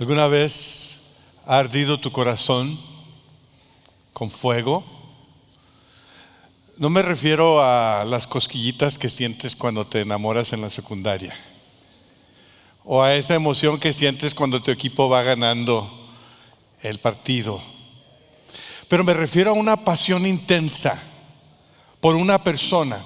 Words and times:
¿Alguna 0.00 0.28
vez 0.28 1.18
ha 1.44 1.58
ardido 1.58 1.98
tu 1.98 2.12
corazón 2.12 2.78
con 4.12 4.30
fuego? 4.30 4.84
No 6.76 6.88
me 6.88 7.02
refiero 7.02 7.60
a 7.60 8.04
las 8.04 8.28
cosquillitas 8.28 8.96
que 8.96 9.10
sientes 9.10 9.56
cuando 9.56 9.88
te 9.88 10.02
enamoras 10.02 10.52
en 10.52 10.60
la 10.60 10.70
secundaria 10.70 11.34
o 12.84 13.02
a 13.02 13.16
esa 13.16 13.34
emoción 13.34 13.80
que 13.80 13.92
sientes 13.92 14.34
cuando 14.34 14.62
tu 14.62 14.70
equipo 14.70 15.08
va 15.08 15.24
ganando 15.24 15.90
el 16.82 17.00
partido. 17.00 17.60
Pero 18.86 19.02
me 19.02 19.14
refiero 19.14 19.50
a 19.50 19.54
una 19.54 19.84
pasión 19.84 20.26
intensa 20.26 20.96
por 22.00 22.14
una 22.14 22.44
persona 22.44 23.04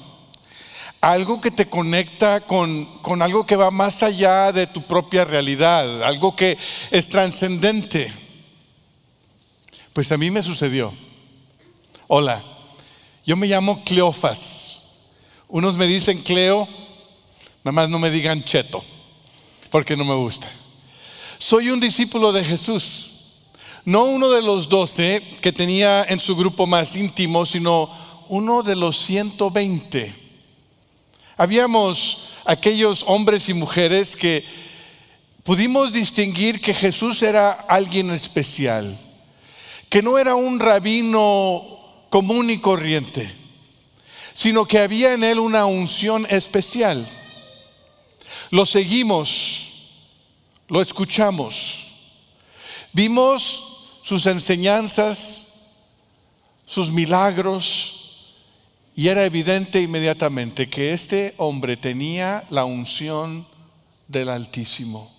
algo 1.03 1.41
que 1.41 1.51
te 1.51 1.69
conecta 1.69 2.41
con, 2.41 2.85
con, 3.03 3.23
algo 3.23 3.45
que 3.45 3.57
va 3.57 3.73
más 3.73 4.05
allá 4.05 4.53
de 4.53 4.69
tu 4.69 4.83
propia 4.83 5.25
realidad, 5.25 6.05
algo 6.05 6.37
que 6.37 6.57
es 6.93 7.09
trascendente. 7.09 8.11
Pues 9.93 10.13
a 10.13 10.17
mí 10.17 10.31
me 10.31 10.45
sucedió. 10.45 10.95
Hola, 12.07 12.41
yo 13.27 13.37
me 13.37 13.49
llamo 13.49 13.83
Cleofas. 13.83 14.79
Unos 15.49 15.77
me 15.77 15.89
dicen 15.89 16.23
Cleo, 16.23 16.69
nada 17.65 17.73
más 17.73 17.91
no 17.91 17.99
me 17.99 18.11
digan 18.11 18.45
Cheto, 18.45 18.85
porque 19.71 19.97
no 19.97 20.05
me 20.05 20.15
gusta. 20.15 20.49
Soy 21.37 21.71
un 21.71 21.81
discípulo 21.81 22.31
de 22.31 22.45
Jesús. 22.45 23.09
No 23.85 24.05
uno 24.05 24.31
de 24.31 24.43
los 24.43 24.69
doce 24.69 25.21
que 25.41 25.51
tenía 25.51 26.05
en 26.05 26.21
su 26.21 26.37
grupo 26.37 26.69
más 26.69 26.95
íntimo, 26.95 27.45
sino 27.45 27.91
uno 28.29 28.63
de 28.63 28.77
los 28.77 28.97
120 28.99 30.22
Habíamos 31.43 32.19
aquellos 32.45 33.03
hombres 33.09 33.49
y 33.49 33.53
mujeres 33.53 34.15
que 34.15 34.45
pudimos 35.43 35.93
distinguir 35.93 36.61
que 36.61 36.73
Jesús 36.73 37.21
era 37.21 37.51
alguien 37.51 38.11
especial, 38.11 38.97
que 39.89 40.03
no 40.03 40.19
era 40.19 40.37
un 40.37 40.61
rabino 40.61 41.65
común 42.11 42.49
y 42.49 42.59
corriente, 42.59 43.29
sino 44.33 44.67
que 44.67 44.79
había 44.79 45.15
en 45.15 45.25
él 45.25 45.41
una 45.41 45.67
unción 45.67 46.29
especial. 46.31 47.05
Lo 48.53 48.65
seguimos, 48.65 49.67
lo 50.69 50.81
escuchamos, 50.81 51.91
vimos 52.93 53.89
sus 54.05 54.27
enseñanzas, 54.27 55.89
sus 56.65 56.93
milagros, 56.93 58.02
y 58.95 59.09
era 59.09 59.25
evidente 59.25 59.81
inmediatamente 59.81 60.69
que 60.69 60.93
este 60.93 61.35
hombre 61.39 61.77
tenía 61.77 62.45
la 62.51 62.65
unción 62.65 63.47
del 64.09 64.29
Altísimo. 64.29 65.11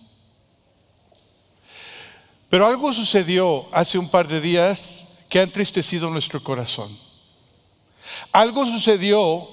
Pero 2.50 2.68
algo 2.68 2.94
sucedió 2.94 3.68
hace 3.72 3.98
un 3.98 4.10
par 4.10 4.28
de 4.28 4.40
días 4.40 5.26
que 5.28 5.40
ha 5.40 5.44
entristecido 5.44 6.12
nuestro 6.12 6.44
corazón. 6.44 6.96
Algo 8.32 8.64
sucedió 8.66 9.50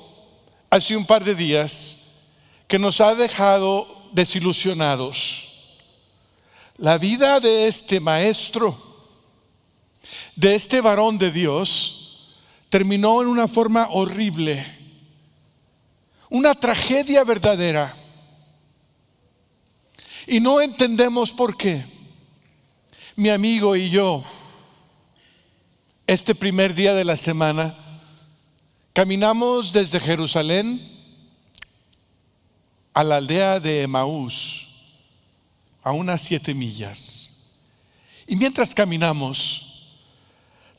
hace 0.69 0.95
un 0.95 1.07
par 1.07 1.25
de 1.25 1.35
días 1.35 1.97
que 2.69 2.79
nos 2.79 3.01
ha 3.01 3.15
dejado 3.15 3.87
desilusionados. 4.13 5.79
La 6.77 6.99
vida 6.99 7.41
de 7.41 7.69
este 7.69 8.01
maestro, 8.01 8.79
de 10.37 10.55
este 10.55 10.83
varón 10.83 11.17
de 11.17 11.31
Dios, 11.31 12.00
terminó 12.71 13.21
en 13.21 13.29
una 13.29 13.49
forma 13.49 13.89
horrible, 13.91 14.65
una 16.31 16.55
tragedia 16.55 17.25
verdadera. 17.25 17.95
Y 20.27 20.39
no 20.39 20.61
entendemos 20.61 21.33
por 21.33 21.57
qué. 21.57 21.85
Mi 23.17 23.29
amigo 23.29 23.75
y 23.75 23.91
yo, 23.91 24.25
este 26.07 26.35
primer 26.35 26.75
día 26.75 26.95
de 26.95 27.05
la 27.05 27.17
semana, 27.17 27.75
caminamos 28.93 29.73
desde 29.73 29.99
Jerusalén 29.99 30.81
a 32.95 33.03
la 33.03 33.17
aldea 33.17 33.59
de 33.59 33.83
Emaús, 33.83 34.69
a 35.83 35.91
unas 35.91 36.23
siete 36.23 36.55
millas. 36.55 37.67
Y 38.29 38.37
mientras 38.37 38.73
caminamos, 38.73 39.70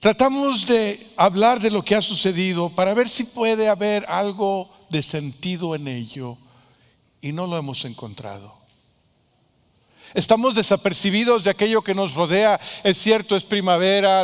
Tratamos 0.01 0.65
de 0.65 1.13
hablar 1.15 1.59
de 1.59 1.69
lo 1.69 1.85
que 1.85 1.93
ha 1.93 2.01
sucedido 2.01 2.69
para 2.69 2.95
ver 2.95 3.07
si 3.07 3.23
puede 3.23 3.69
haber 3.69 4.03
algo 4.07 4.67
de 4.89 5.03
sentido 5.03 5.75
en 5.75 5.87
ello 5.87 6.39
y 7.21 7.31
no 7.33 7.45
lo 7.45 7.55
hemos 7.55 7.85
encontrado. 7.85 8.51
Estamos 10.15 10.55
desapercibidos 10.55 11.43
de 11.43 11.51
aquello 11.51 11.83
que 11.83 11.93
nos 11.93 12.15
rodea. 12.15 12.59
Es 12.83 12.97
cierto, 12.97 13.35
es 13.35 13.45
primavera, 13.45 14.23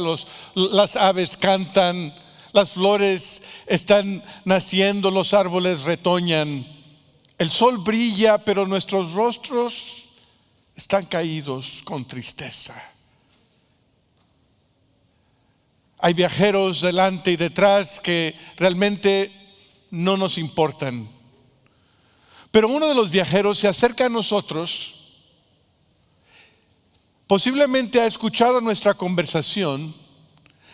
las 0.56 0.96
aves 0.96 1.38
cantan, 1.38 2.12
las 2.54 2.72
flores 2.72 3.44
están 3.68 4.24
naciendo, 4.46 5.12
los 5.12 5.36
árboles 5.36 5.84
retoñan, 5.84 6.66
el 7.38 7.52
sol 7.52 7.78
brilla, 7.78 8.40
pero 8.40 8.66
nuestros 8.66 9.12
rostros 9.12 10.06
están 10.76 11.06
caídos 11.06 11.84
con 11.84 12.04
tristeza. 12.04 12.97
Hay 16.00 16.14
viajeros 16.14 16.82
delante 16.82 17.32
y 17.32 17.38
detrás 17.38 18.00
que 18.00 18.36
realmente 18.58 19.32
no 19.90 20.18
nos 20.18 20.38
importan. 20.38 21.08
Pero 22.52 22.70
uno 22.70 22.88
de 22.88 22.96
los 22.96 23.10
viajeros 23.10 23.60
se 23.60 23.68
acerca 23.68 24.06
a 24.06 24.10
nosotros, 24.10 24.94
posiblemente 27.26 28.00
ha 28.02 28.06
escuchado 28.06 28.62
nuestra 28.62 28.94
conversación, 28.94 29.94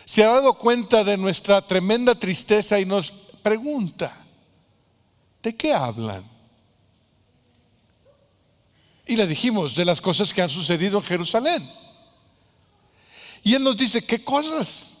se 0.04 0.22
ha 0.22 0.28
dado 0.28 0.54
cuenta 0.54 1.02
de 1.02 1.16
nuestra 1.16 1.62
tremenda 1.62 2.14
tristeza 2.14 2.78
y 2.78 2.84
nos 2.84 3.10
pregunta, 3.10 4.14
¿de 5.42 5.56
qué 5.56 5.72
hablan? 5.72 6.24
Y 9.06 9.16
le 9.16 9.26
dijimos 9.26 9.74
de 9.74 9.84
las 9.84 10.00
cosas 10.00 10.32
que 10.32 10.42
han 10.42 10.48
sucedido 10.48 10.98
en 10.98 11.04
Jerusalén. 11.04 11.70
Y 13.42 13.54
él 13.54 13.62
nos 13.62 13.76
dice, 13.76 14.04
¿qué 14.04 14.24
cosas? 14.24 14.92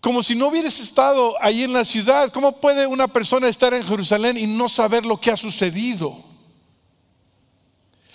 Como 0.00 0.22
si 0.22 0.34
no 0.34 0.48
hubieras 0.48 0.78
estado 0.78 1.34
ahí 1.40 1.64
en 1.64 1.72
la 1.72 1.84
ciudad. 1.84 2.30
¿Cómo 2.32 2.60
puede 2.60 2.86
una 2.86 3.08
persona 3.08 3.48
estar 3.48 3.74
en 3.74 3.84
Jerusalén 3.84 4.36
y 4.36 4.46
no 4.46 4.68
saber 4.68 5.04
lo 5.04 5.20
que 5.20 5.30
ha 5.30 5.36
sucedido? 5.36 6.16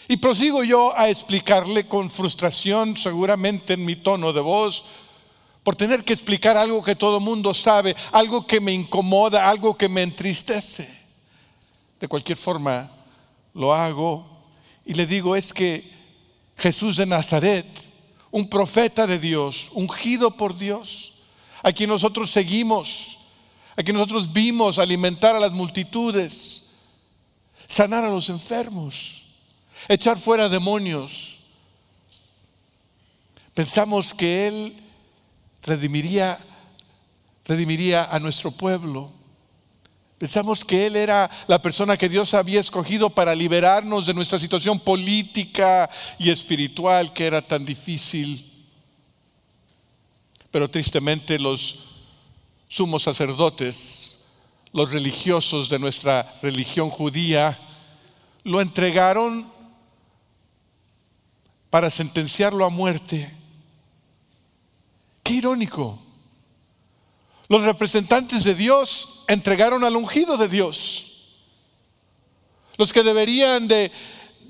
Y 0.07 0.17
prosigo 0.17 0.63
yo 0.63 0.97
a 0.97 1.09
explicarle 1.09 1.88
con 1.88 2.09
frustración, 2.09 2.97
seguramente 2.97 3.73
en 3.73 3.85
mi 3.85 3.95
tono 3.95 4.33
de 4.33 4.41
voz, 4.41 4.85
por 5.63 5.75
tener 5.75 6.03
que 6.03 6.13
explicar 6.13 6.57
algo 6.57 6.83
que 6.83 6.95
todo 6.95 7.19
mundo 7.19 7.53
sabe, 7.53 7.95
algo 8.11 8.45
que 8.45 8.59
me 8.59 8.73
incomoda, 8.73 9.50
algo 9.50 9.77
que 9.77 9.88
me 9.88 10.01
entristece. 10.01 10.88
De 12.00 12.07
cualquier 12.07 12.38
forma, 12.38 12.91
lo 13.53 13.73
hago 13.73 14.25
y 14.85 14.94
le 14.94 15.05
digo, 15.05 15.35
es 15.35 15.53
que 15.53 15.89
Jesús 16.57 16.97
de 16.97 17.05
Nazaret, 17.05 17.65
un 18.31 18.50
profeta 18.50 19.07
de 19.07 19.19
Dios, 19.19 19.69
ungido 19.73 20.31
por 20.31 20.57
Dios, 20.57 21.12
a 21.63 21.72
quien 21.72 21.90
nosotros 21.90 22.29
seguimos, 22.29 23.18
a 23.75 23.81
quien 23.81 23.96
nosotros 23.96 24.31
vimos 24.31 24.78
alimentar 24.78 25.34
a 25.34 25.40
las 25.40 25.53
multitudes, 25.53 26.90
sanar 27.68 28.03
a 28.03 28.09
los 28.09 28.29
enfermos, 28.29 29.24
echar 29.88 30.19
fuera 30.19 30.50
demonios. 30.50 31.38
Pensamos 33.53 34.13
que 34.13 34.47
Él 34.47 34.74
redimiría, 35.63 36.38
redimiría 37.46 38.03
a 38.03 38.19
nuestro 38.19 38.51
pueblo. 38.51 39.09
Pensamos 40.18 40.66
que 40.66 40.88
Él 40.88 40.97
era 40.97 41.31
la 41.47 41.62
persona 41.62 41.97
que 41.97 42.09
Dios 42.09 42.34
había 42.34 42.59
escogido 42.59 43.09
para 43.09 43.34
liberarnos 43.35 44.06
de 44.06 44.13
nuestra 44.13 44.38
situación 44.38 44.80
política 44.80 45.90
y 46.19 46.30
espiritual 46.30 47.13
que 47.13 47.25
era 47.25 47.42
tan 47.42 47.63
difícil 47.63 48.52
pero 50.53 50.69
tristemente 50.69 51.39
los 51.39 51.79
sumos 52.67 53.01
sacerdotes, 53.01 54.51
los 54.71 54.91
religiosos 54.91 55.67
de 55.67 55.79
nuestra 55.79 56.31
religión 56.44 56.91
judía, 56.91 57.57
lo 58.44 58.61
entregaron 58.61 59.51
para 61.71 61.89
sentenciarlo 61.89 62.65
a 62.65 62.69
muerte. 62.69 63.35
Qué 65.23 65.33
irónico. 65.33 66.00
Los 67.47 67.63
representantes 67.63 68.44
de 68.44 68.53
Dios 68.53 69.23
entregaron 69.27 69.83
al 69.83 69.95
ungido 69.95 70.38
de 70.38 70.49
Dios. 70.49 71.39
Los 72.77 72.94
que 72.94 73.01
deberían 73.01 73.67
de 73.67 73.91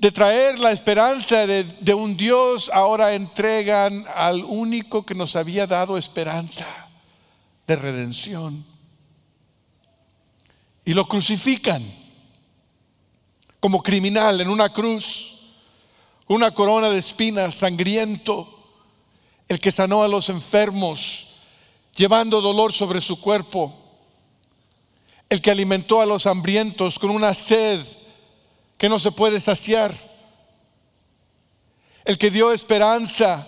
de 0.04 0.12
traer 0.12 0.58
la 0.58 0.70
esperanza 0.70 1.46
de, 1.46 1.94
un 1.94 2.14
Dios, 2.14 2.70
ahora 2.74 3.14
entregan 3.14 4.04
al 4.14 4.44
único 4.44 5.06
que 5.06 5.14
nos 5.14 5.34
había 5.34 5.66
dado 5.66 5.96
esperanza 5.96 6.66
de 7.66 7.74
redención. 7.74 8.62
Y 10.84 10.92
lo 10.92 11.08
crucifican 11.08 11.82
como 13.60 13.82
criminal 13.82 14.38
en 14.42 14.50
una 14.50 14.70
cruz. 14.70 15.30
una 16.26 16.50
corona 16.50 16.90
de 16.90 16.98
espinas, 16.98 17.54
sangriento, 17.54 18.46
el 19.48 19.58
que 19.58 19.72
sanó 19.72 20.02
a 20.02 20.08
los 20.08 20.28
enfermos, 20.28 21.28
llevando 21.96 22.42
dolor 22.42 22.74
sobre 22.74 23.00
su 23.00 23.22
cuerpo, 23.22 23.74
el 25.30 25.40
que 25.40 25.50
alimentó 25.50 26.02
a 26.02 26.06
los 26.06 26.26
hambrientos 26.26 26.98
con 26.98 27.08
una 27.08 27.32
sed 27.32 27.80
que 28.76 28.88
no 28.88 28.98
se 28.98 29.12
puede 29.12 29.40
saciar, 29.40 29.94
el 32.04 32.18
que 32.18 32.30
dio 32.30 32.52
esperanza 32.52 33.46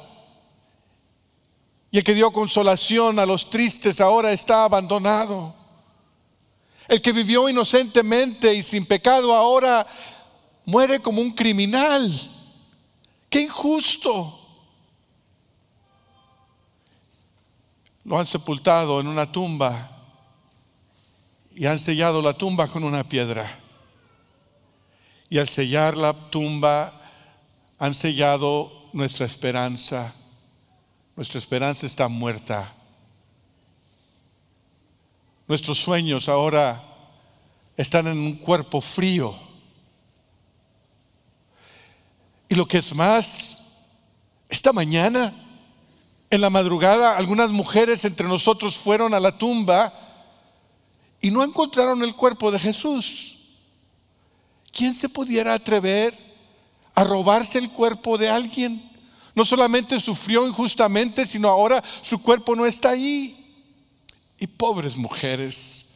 y 1.90 1.98
el 1.98 2.04
que 2.04 2.14
dio 2.14 2.32
consolación 2.32 3.18
a 3.18 3.26
los 3.26 3.50
tristes 3.50 4.00
ahora 4.00 4.32
está 4.32 4.64
abandonado. 4.64 5.54
El 6.88 7.02
que 7.02 7.12
vivió 7.12 7.48
inocentemente 7.48 8.54
y 8.54 8.62
sin 8.62 8.86
pecado 8.86 9.34
ahora 9.34 9.86
muere 10.64 11.00
como 11.00 11.20
un 11.20 11.32
criminal. 11.32 12.12
Qué 13.28 13.42
injusto. 13.42 14.40
Lo 18.04 18.18
han 18.18 18.26
sepultado 18.26 19.00
en 19.00 19.08
una 19.08 19.30
tumba 19.30 19.90
y 21.54 21.66
han 21.66 21.78
sellado 21.78 22.22
la 22.22 22.34
tumba 22.34 22.68
con 22.68 22.84
una 22.84 23.02
piedra. 23.02 23.65
Y 25.28 25.38
al 25.38 25.48
sellar 25.48 25.96
la 25.96 26.12
tumba 26.30 26.92
han 27.78 27.94
sellado 27.94 28.72
nuestra 28.92 29.26
esperanza. 29.26 30.14
Nuestra 31.16 31.38
esperanza 31.38 31.86
está 31.86 32.08
muerta. 32.08 32.72
Nuestros 35.48 35.78
sueños 35.78 36.28
ahora 36.28 36.82
están 37.76 38.06
en 38.06 38.18
un 38.18 38.36
cuerpo 38.36 38.80
frío. 38.80 39.34
Y 42.48 42.54
lo 42.54 42.66
que 42.66 42.78
es 42.78 42.94
más, 42.94 43.58
esta 44.48 44.72
mañana, 44.72 45.32
en 46.30 46.40
la 46.40 46.50
madrugada, 46.50 47.16
algunas 47.16 47.50
mujeres 47.50 48.04
entre 48.04 48.28
nosotros 48.28 48.76
fueron 48.76 49.14
a 49.14 49.20
la 49.20 49.36
tumba 49.36 49.92
y 51.20 51.30
no 51.30 51.42
encontraron 51.42 52.02
el 52.02 52.14
cuerpo 52.14 52.50
de 52.50 52.58
Jesús. 52.58 53.35
¿Quién 54.76 54.94
se 54.94 55.08
pudiera 55.08 55.54
atrever 55.54 56.12
a 56.94 57.02
robarse 57.02 57.56
el 57.56 57.70
cuerpo 57.70 58.18
de 58.18 58.28
alguien? 58.28 58.78
No 59.34 59.42
solamente 59.42 59.98
sufrió 59.98 60.46
injustamente, 60.46 61.24
sino 61.24 61.48
ahora 61.48 61.82
su 62.02 62.20
cuerpo 62.20 62.54
no 62.54 62.66
está 62.66 62.90
ahí. 62.90 63.42
Y 64.38 64.46
pobres 64.46 64.94
mujeres, 64.94 65.86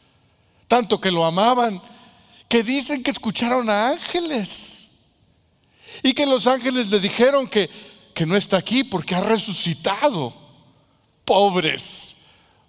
tanto 0.67 0.99
que 0.99 1.11
lo 1.11 1.27
amaban, 1.27 1.79
que 2.49 2.63
dicen 2.63 3.03
que 3.03 3.11
escucharon 3.11 3.69
a 3.69 3.91
ángeles. 3.91 4.93
Y 6.03 6.15
que 6.15 6.25
los 6.25 6.47
ángeles 6.47 6.89
le 6.89 7.01
dijeron 7.01 7.47
que, 7.49 7.69
que 8.15 8.25
no 8.25 8.35
está 8.35 8.57
aquí 8.57 8.83
porque 8.83 9.15
ha 9.15 9.21
resucitado. 9.21 10.33
Pobres, 11.27 12.17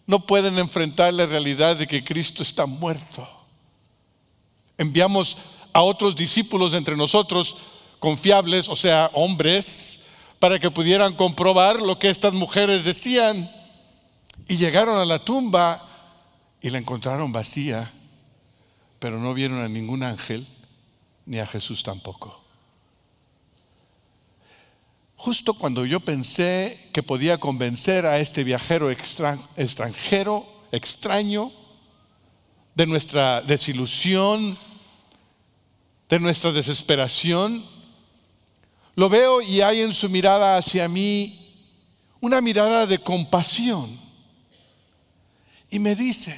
no 0.05 0.25
pueden 0.25 0.59
enfrentar 0.59 1.13
la 1.13 1.25
realidad 1.25 1.77
de 1.77 1.87
que 1.87 2.03
Cristo 2.03 2.43
está 2.43 2.65
muerto. 2.65 3.25
Enviamos 4.77 5.37
a 5.73 5.81
otros 5.81 6.15
discípulos 6.15 6.73
entre 6.73 6.95
nosotros 6.95 7.57
confiables, 7.99 8.67
o 8.67 8.75
sea, 8.75 9.09
hombres, 9.13 10.09
para 10.39 10.59
que 10.59 10.71
pudieran 10.71 11.13
comprobar 11.13 11.81
lo 11.81 11.99
que 11.99 12.09
estas 12.09 12.33
mujeres 12.33 12.83
decían. 12.83 13.49
Y 14.47 14.57
llegaron 14.57 14.97
a 14.97 15.05
la 15.05 15.23
tumba 15.23 15.87
y 16.61 16.69
la 16.69 16.79
encontraron 16.79 17.31
vacía, 17.31 17.91
pero 18.99 19.19
no 19.19 19.33
vieron 19.33 19.59
a 19.59 19.69
ningún 19.69 20.03
ángel 20.03 20.45
ni 21.25 21.39
a 21.39 21.45
Jesús 21.45 21.83
tampoco. 21.83 22.41
Justo 25.15 25.53
cuando 25.53 25.85
yo 25.85 25.99
pensé 25.99 26.89
que 26.91 27.03
podía 27.03 27.37
convencer 27.37 28.07
a 28.07 28.19
este 28.19 28.43
viajero 28.43 28.89
extranjero, 28.89 30.45
extraño, 30.71 31.51
de 32.73 32.87
nuestra 32.87 33.41
desilusión, 33.41 34.57
de 36.11 36.19
nuestra 36.19 36.51
desesperación, 36.51 37.63
lo 38.95 39.07
veo 39.07 39.41
y 39.41 39.61
hay 39.61 39.79
en 39.79 39.93
su 39.93 40.09
mirada 40.09 40.57
hacia 40.57 40.89
mí 40.89 41.39
una 42.19 42.41
mirada 42.41 42.85
de 42.85 42.99
compasión. 42.99 43.97
Y 45.69 45.79
me 45.79 45.95
dice, 45.95 46.35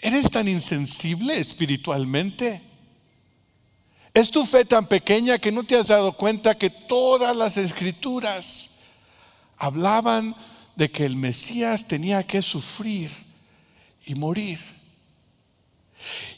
¿eres 0.00 0.28
tan 0.28 0.48
insensible 0.48 1.38
espiritualmente? 1.38 2.60
¿Es 4.12 4.32
tu 4.32 4.44
fe 4.44 4.64
tan 4.64 4.86
pequeña 4.86 5.38
que 5.38 5.52
no 5.52 5.62
te 5.62 5.76
has 5.76 5.86
dado 5.86 6.12
cuenta 6.14 6.58
que 6.58 6.68
todas 6.68 7.36
las 7.36 7.56
escrituras 7.56 8.80
hablaban 9.56 10.34
de 10.74 10.90
que 10.90 11.04
el 11.04 11.14
Mesías 11.14 11.86
tenía 11.86 12.26
que 12.26 12.42
sufrir 12.42 13.08
y 14.04 14.16
morir? 14.16 14.81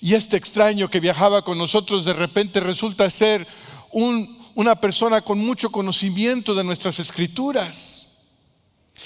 Y 0.01 0.15
este 0.15 0.37
extraño 0.37 0.89
que 0.89 1.01
viajaba 1.01 1.43
con 1.43 1.59
nosotros 1.59 2.05
de 2.05 2.13
repente 2.13 2.61
resulta 2.61 3.09
ser 3.11 3.47
una 3.93 4.81
persona 4.81 5.21
con 5.21 5.39
mucho 5.39 5.71
conocimiento 5.71 6.55
de 6.55 6.65
nuestras 6.65 6.99
escrituras. 6.99 8.11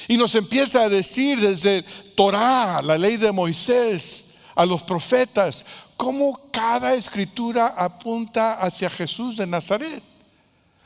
Y 0.06 0.16
nos 0.16 0.34
empieza 0.34 0.82
a 0.82 0.88
decir 0.88 1.40
desde 1.40 1.82
Torah, 2.14 2.80
la 2.82 2.96
ley 2.96 3.16
de 3.16 3.32
Moisés, 3.32 4.24
a 4.54 4.66
los 4.66 4.82
profetas, 4.82 5.64
cómo 5.96 6.40
cada 6.52 6.94
escritura 6.94 7.74
apunta 7.76 8.54
hacia 8.54 8.90
Jesús 8.90 9.36
de 9.36 9.46
Nazaret. 9.46 10.02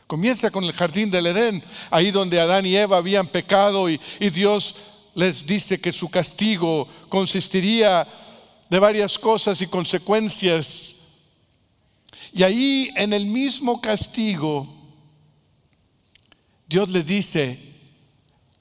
Comienza 0.06 0.50
con 0.50 0.64
el 0.64 0.72
jardín 0.72 1.10
del 1.10 1.26
Edén, 1.26 1.62
ahí 1.90 2.10
donde 2.10 2.40
Adán 2.40 2.66
y 2.66 2.76
Eva 2.76 2.98
habían 2.98 3.26
pecado 3.26 3.88
y, 3.88 4.00
y 4.20 4.30
Dios 4.30 4.74
les 5.14 5.46
dice 5.46 5.80
que 5.80 5.92
su 5.92 6.10
castigo 6.10 6.88
consistiría 7.08 8.06
de 8.72 8.78
varias 8.78 9.18
cosas 9.18 9.60
y 9.60 9.66
consecuencias. 9.66 11.34
Y 12.32 12.42
ahí 12.42 12.90
en 12.96 13.12
el 13.12 13.26
mismo 13.26 13.82
castigo, 13.82 14.66
Dios 16.66 16.88
le 16.88 17.02
dice 17.02 17.60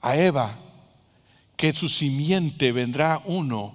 a 0.02 0.14
Eva 0.18 0.54
que 1.56 1.72
su 1.72 1.88
simiente 1.88 2.72
vendrá 2.72 3.22
uno, 3.24 3.74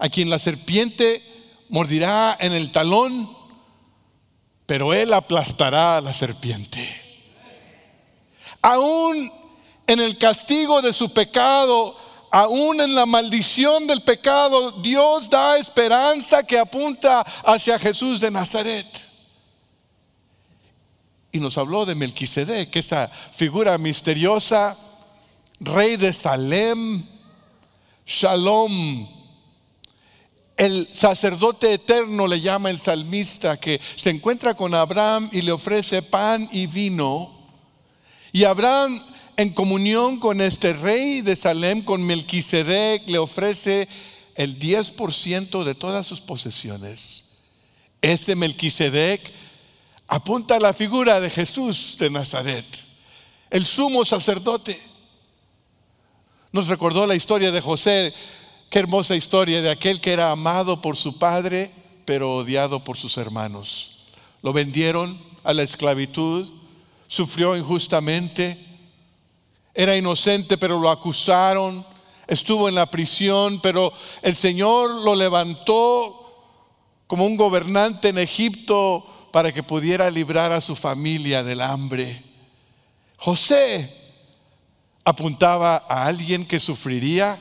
a 0.00 0.08
quien 0.08 0.30
la 0.30 0.40
serpiente 0.40 1.22
mordirá 1.68 2.36
en 2.40 2.52
el 2.52 2.72
talón, 2.72 3.30
pero 4.66 4.92
él 4.92 5.14
aplastará 5.14 5.98
a 5.98 6.00
la 6.00 6.12
serpiente. 6.12 6.84
Aún 8.62 9.30
en 9.86 10.00
el 10.00 10.18
castigo 10.18 10.82
de 10.82 10.92
su 10.92 11.12
pecado, 11.12 11.96
aún 12.30 12.80
en 12.80 12.94
la 12.94 13.06
maldición 13.06 13.86
del 13.86 14.02
pecado, 14.02 14.72
Dios 14.72 15.28
da 15.28 15.58
esperanza 15.58 16.42
que 16.42 16.58
apunta 16.58 17.20
hacia 17.44 17.78
Jesús 17.78 18.20
de 18.20 18.30
Nazaret. 18.30 18.86
Y 21.32 21.38
nos 21.38 21.58
habló 21.58 21.86
de 21.86 21.94
Melquisedec, 21.94 22.74
esa 22.74 23.06
figura 23.08 23.78
misteriosa, 23.78 24.76
rey 25.60 25.96
de 25.96 26.12
Salem, 26.12 27.04
Shalom. 28.06 29.08
El 30.56 30.88
sacerdote 30.92 31.72
eterno 31.72 32.26
le 32.26 32.40
llama 32.40 32.70
el 32.70 32.78
salmista 32.78 33.58
que 33.58 33.80
se 33.96 34.10
encuentra 34.10 34.54
con 34.54 34.74
Abraham 34.74 35.30
y 35.32 35.42
le 35.42 35.52
ofrece 35.52 36.02
pan 36.02 36.48
y 36.52 36.66
vino. 36.66 37.32
Y 38.32 38.44
Abraham 38.44 39.02
en 39.36 39.50
comunión 39.50 40.18
con 40.18 40.40
este 40.40 40.72
rey 40.72 41.20
de 41.22 41.36
Salem, 41.36 41.82
con 41.82 42.02
Melquisedec, 42.02 43.08
le 43.08 43.18
ofrece 43.18 43.88
el 44.34 44.58
10% 44.58 45.64
de 45.64 45.74
todas 45.74 46.06
sus 46.06 46.20
posesiones. 46.20 47.58
Ese 48.02 48.34
Melquisedec 48.34 49.20
apunta 50.08 50.56
a 50.56 50.60
la 50.60 50.72
figura 50.72 51.20
de 51.20 51.30
Jesús 51.30 51.96
de 51.98 52.10
Nazaret, 52.10 52.64
el 53.50 53.64
sumo 53.64 54.04
sacerdote. 54.04 54.80
Nos 56.52 56.66
recordó 56.66 57.06
la 57.06 57.14
historia 57.14 57.52
de 57.52 57.60
José, 57.60 58.12
qué 58.70 58.78
hermosa 58.78 59.14
historia 59.14 59.62
de 59.62 59.70
aquel 59.70 60.00
que 60.00 60.12
era 60.12 60.30
amado 60.30 60.80
por 60.80 60.96
su 60.96 61.18
padre, 61.18 61.70
pero 62.04 62.36
odiado 62.36 62.82
por 62.82 62.96
sus 62.96 63.18
hermanos. 63.18 64.06
Lo 64.42 64.52
vendieron 64.52 65.16
a 65.44 65.52
la 65.52 65.62
esclavitud, 65.62 66.48
sufrió 67.06 67.56
injustamente 67.56 68.69
era 69.82 69.96
inocente, 69.96 70.58
pero 70.58 70.78
lo 70.78 70.90
acusaron. 70.90 71.82
Estuvo 72.26 72.68
en 72.68 72.74
la 72.74 72.84
prisión, 72.84 73.60
pero 73.62 73.90
el 74.20 74.36
Señor 74.36 74.90
lo 74.90 75.14
levantó 75.14 76.16
como 77.06 77.24
un 77.24 77.34
gobernante 77.34 78.10
en 78.10 78.18
Egipto 78.18 79.02
para 79.32 79.52
que 79.52 79.62
pudiera 79.62 80.10
librar 80.10 80.52
a 80.52 80.60
su 80.60 80.76
familia 80.76 81.42
del 81.42 81.62
hambre. 81.62 82.22
José 83.16 83.90
apuntaba 85.02 85.76
a 85.88 86.04
alguien 86.04 86.44
que 86.44 86.60
sufriría, 86.60 87.38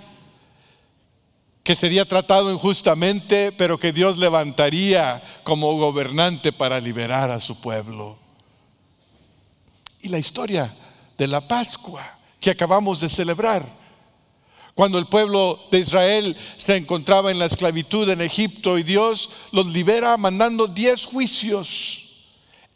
que 1.61 1.75
sería 1.75 2.05
tratado 2.05 2.53
injustamente, 2.53 3.51
pero 3.51 3.77
que 3.77 3.91
Dios 3.91 4.17
levantaría 4.17 5.21
como 5.43 5.73
gobernante 5.73 6.53
para 6.53 6.79
liberar 6.79 7.31
a 7.31 7.41
su 7.41 7.59
pueblo. 7.59 8.17
y 10.01 10.07
la 10.07 10.17
historia 10.17 10.73
de 11.17 11.27
la 11.27 11.45
Pascua 11.45 12.18
que 12.39 12.51
acabamos 12.51 12.99
de 12.99 13.09
celebrar. 13.09 13.65
Cuando 14.73 14.97
el 14.97 15.07
pueblo 15.07 15.59
de 15.71 15.79
Israel 15.79 16.37
se 16.57 16.77
encontraba 16.77 17.31
en 17.31 17.39
la 17.39 17.45
esclavitud 17.45 18.09
en 18.09 18.21
Egipto 18.21 18.77
y 18.77 18.83
Dios 18.83 19.29
los 19.51 19.67
libera 19.67 20.15
mandando 20.17 20.67
diez 20.67 21.05
juicios. 21.05 22.05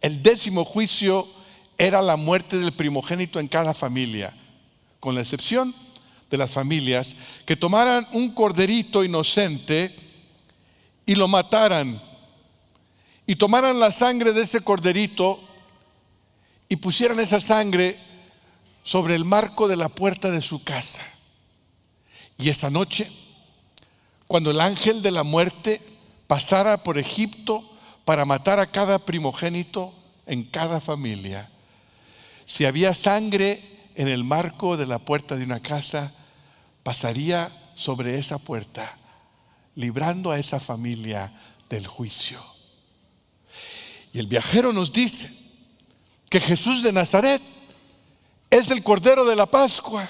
El 0.01 0.21
décimo 0.21 0.65
juicio 0.65 1.27
era 1.77 2.01
la 2.01 2.17
muerte 2.17 2.57
del 2.57 2.73
primogénito 2.73 3.39
en 3.39 3.47
cada 3.47 3.73
familia, 3.73 4.35
con 4.99 5.15
la 5.15 5.21
excepción 5.21 5.73
de 6.29 6.37
las 6.37 6.51
familias 6.51 7.15
que 7.45 7.55
tomaran 7.55 8.07
un 8.11 8.33
corderito 8.33 9.03
inocente 9.03 9.95
y 11.05 11.15
lo 11.15 11.27
mataran 11.27 12.01
y 13.25 13.35
tomaran 13.35 13.79
la 13.79 13.91
sangre 13.91 14.33
de 14.33 14.41
ese 14.41 14.61
corderito 14.61 15.39
y 16.67 16.75
pusieran 16.75 17.19
esa 17.19 17.39
sangre 17.39 17.97
sobre 18.83 19.15
el 19.15 19.25
marco 19.25 19.67
de 19.67 19.77
la 19.77 19.89
puerta 19.89 20.29
de 20.29 20.41
su 20.41 20.63
casa. 20.63 21.01
Y 22.37 22.49
esa 22.49 22.69
noche, 22.69 23.09
cuando 24.27 24.51
el 24.51 24.59
ángel 24.59 25.01
de 25.01 25.11
la 25.11 25.23
muerte 25.23 25.81
pasara 26.27 26.77
por 26.83 26.97
Egipto 26.97 27.63
para 28.05 28.25
matar 28.25 28.59
a 28.59 28.67
cada 28.67 28.99
primogénito 28.99 29.93
en 30.25 30.43
cada 30.43 30.81
familia, 30.81 31.49
si 32.45 32.65
había 32.65 32.93
sangre 32.93 33.61
en 33.95 34.07
el 34.07 34.23
marco 34.23 34.75
de 34.75 34.85
la 34.85 34.99
puerta 34.99 35.37
de 35.37 35.45
una 35.45 35.61
casa, 35.61 36.11
pasaría 36.83 37.51
sobre 37.75 38.19
esa 38.19 38.37
puerta, 38.37 38.97
librando 39.75 40.31
a 40.31 40.39
esa 40.39 40.59
familia 40.59 41.31
del 41.69 41.87
juicio. 41.87 42.41
Y 44.11 44.19
el 44.19 44.27
viajero 44.27 44.73
nos 44.73 44.91
dice 44.91 45.29
que 46.29 46.39
Jesús 46.39 46.83
de 46.83 46.91
Nazaret 46.91 47.41
es 48.57 48.69
el 48.69 48.83
Cordero 48.83 49.25
de 49.25 49.35
la 49.35 49.47
Pascua, 49.47 50.07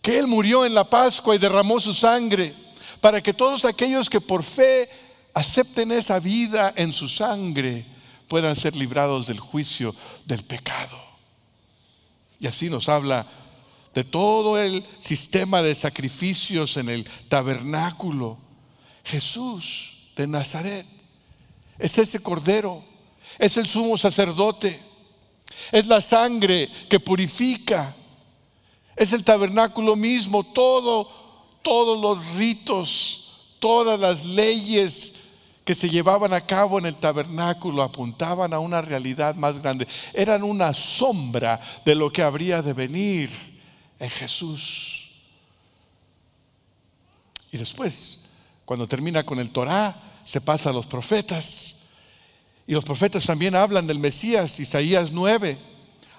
que 0.00 0.18
Él 0.18 0.28
murió 0.28 0.64
en 0.64 0.74
la 0.74 0.88
Pascua 0.88 1.34
y 1.34 1.38
derramó 1.38 1.80
su 1.80 1.92
sangre 1.92 2.54
para 3.00 3.20
que 3.20 3.34
todos 3.34 3.64
aquellos 3.64 4.08
que 4.08 4.20
por 4.20 4.44
fe 4.44 4.88
acepten 5.34 5.90
esa 5.90 6.20
vida 6.20 6.72
en 6.76 6.92
su 6.92 7.08
sangre 7.08 7.84
puedan 8.28 8.54
ser 8.54 8.76
librados 8.76 9.26
del 9.26 9.40
juicio 9.40 9.94
del 10.24 10.44
pecado. 10.44 10.98
Y 12.38 12.46
así 12.46 12.70
nos 12.70 12.88
habla 12.88 13.26
de 13.92 14.04
todo 14.04 14.56
el 14.58 14.84
sistema 15.00 15.62
de 15.62 15.74
sacrificios 15.74 16.76
en 16.76 16.88
el 16.88 17.08
tabernáculo. 17.28 18.38
Jesús 19.04 20.10
de 20.16 20.28
Nazaret 20.28 20.86
es 21.78 21.98
ese 21.98 22.22
cordero, 22.22 22.84
es 23.38 23.56
el 23.56 23.66
sumo 23.66 23.96
sacerdote, 23.98 24.80
es 25.72 25.86
la 25.86 26.02
sangre 26.02 26.70
que 26.88 27.00
purifica, 27.00 27.94
es 28.94 29.12
el 29.12 29.24
tabernáculo 29.24 29.96
mismo, 29.96 30.44
todo, 30.44 31.08
todos 31.62 32.00
los 32.00 32.34
ritos, 32.36 33.56
todas 33.58 33.98
las 33.98 34.24
leyes 34.24 35.14
que 35.64 35.74
se 35.74 35.90
llevaban 35.90 36.32
a 36.32 36.40
cabo 36.40 36.78
en 36.78 36.86
el 36.86 36.94
tabernáculo 36.94 37.82
apuntaban 37.82 38.54
a 38.54 38.60
una 38.60 38.80
realidad 38.80 39.34
más 39.34 39.60
grande, 39.60 39.86
eran 40.14 40.44
una 40.44 40.72
sombra 40.72 41.60
de 41.84 41.94
lo 41.94 42.12
que 42.12 42.22
habría 42.22 42.62
de 42.62 42.72
venir 42.72 43.30
en 43.98 44.08
Jesús. 44.08 45.10
Y 47.50 47.58
después, 47.58 48.36
cuando 48.64 48.86
termina 48.86 49.24
con 49.24 49.38
el 49.38 49.50
Torah, 49.50 49.94
se 50.24 50.40
pasa 50.40 50.70
a 50.70 50.72
los 50.72 50.86
profetas. 50.86 51.85
Y 52.66 52.72
los 52.72 52.84
profetas 52.84 53.24
también 53.24 53.54
hablan 53.54 53.86
del 53.86 53.98
Mesías. 53.98 54.58
Isaías 54.58 55.12
9 55.12 55.56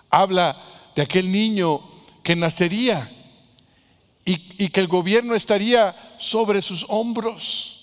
habla 0.10 0.56
de 0.96 1.02
aquel 1.02 1.32
niño 1.32 1.82
que 2.24 2.36
nacería 2.36 3.10
y, 4.26 4.68
que 4.70 4.82
el 4.82 4.88
gobierno 4.88 5.36
estaría 5.36 5.96
sobre 6.18 6.62
sus 6.62 6.86
hombros. 6.90 7.74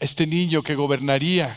Este 0.00 0.26
niño 0.26 0.62
que 0.62 0.74
gobernaría 0.74 1.56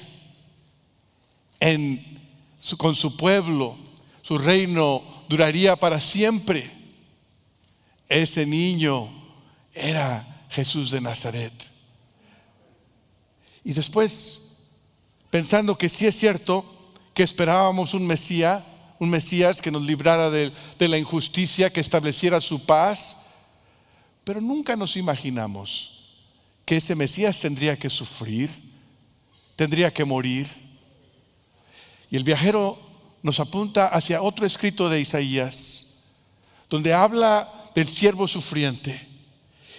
con 2.77 2.95
su 2.95 3.17
pueblo, 3.17 3.77
su 4.21 4.37
reino 4.37 5.03
duraría 5.27 5.75
para 5.75 5.99
siempre. 5.99 6.69
Ese 8.07 8.45
niño 8.45 9.09
era 9.73 10.45
Jesús 10.49 10.91
de 10.91 11.01
Nazaret. 11.01 11.53
Y 13.63 13.73
después, 13.73 14.48
pensando 15.29 15.77
que 15.77 15.89
sí 15.89 16.05
es 16.05 16.17
cierto 16.17 16.65
que 17.13 17.23
esperábamos 17.23 17.93
un 17.93 18.07
Mesías, 18.07 18.63
un 18.99 19.09
Mesías 19.09 19.61
que 19.61 19.71
nos 19.71 19.85
librara 19.85 20.29
de, 20.29 20.51
de 20.77 20.87
la 20.87 20.97
injusticia, 20.97 21.71
que 21.71 21.79
estableciera 21.79 22.41
su 22.41 22.65
paz, 22.65 23.29
pero 24.23 24.41
nunca 24.41 24.75
nos 24.75 24.95
imaginamos 24.95 25.99
que 26.65 26.77
ese 26.77 26.95
Mesías 26.95 27.39
tendría 27.39 27.77
que 27.77 27.89
sufrir, 27.89 28.49
tendría 29.55 29.91
que 29.91 30.05
morir. 30.05 30.47
Y 32.11 32.15
el 32.15 32.23
viajero 32.23 32.77
nos 33.21 33.39
apunta 33.39 33.87
hacia 33.87 34.21
otro 34.21 34.45
escrito 34.45 34.89
de 34.89 35.01
Isaías, 35.01 36.27
donde 36.69 36.93
habla 36.93 37.51
del 37.75 37.87
siervo 37.87 38.27
sufriente. 38.27 39.07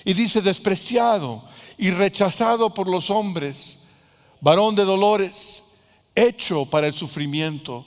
Y 0.05 0.15
dice, 0.15 0.43
despreciado 0.43 1.45
y 1.79 1.91
rechazado 1.91 2.75
por 2.75 2.89
los 2.89 3.11
hombres, 3.11 3.80
varón 4.41 4.75
de 4.75 4.85
dolores, 4.85 5.89
hecho 6.15 6.67
para 6.67 6.87
el 6.87 6.95
sufrimiento. 6.95 7.85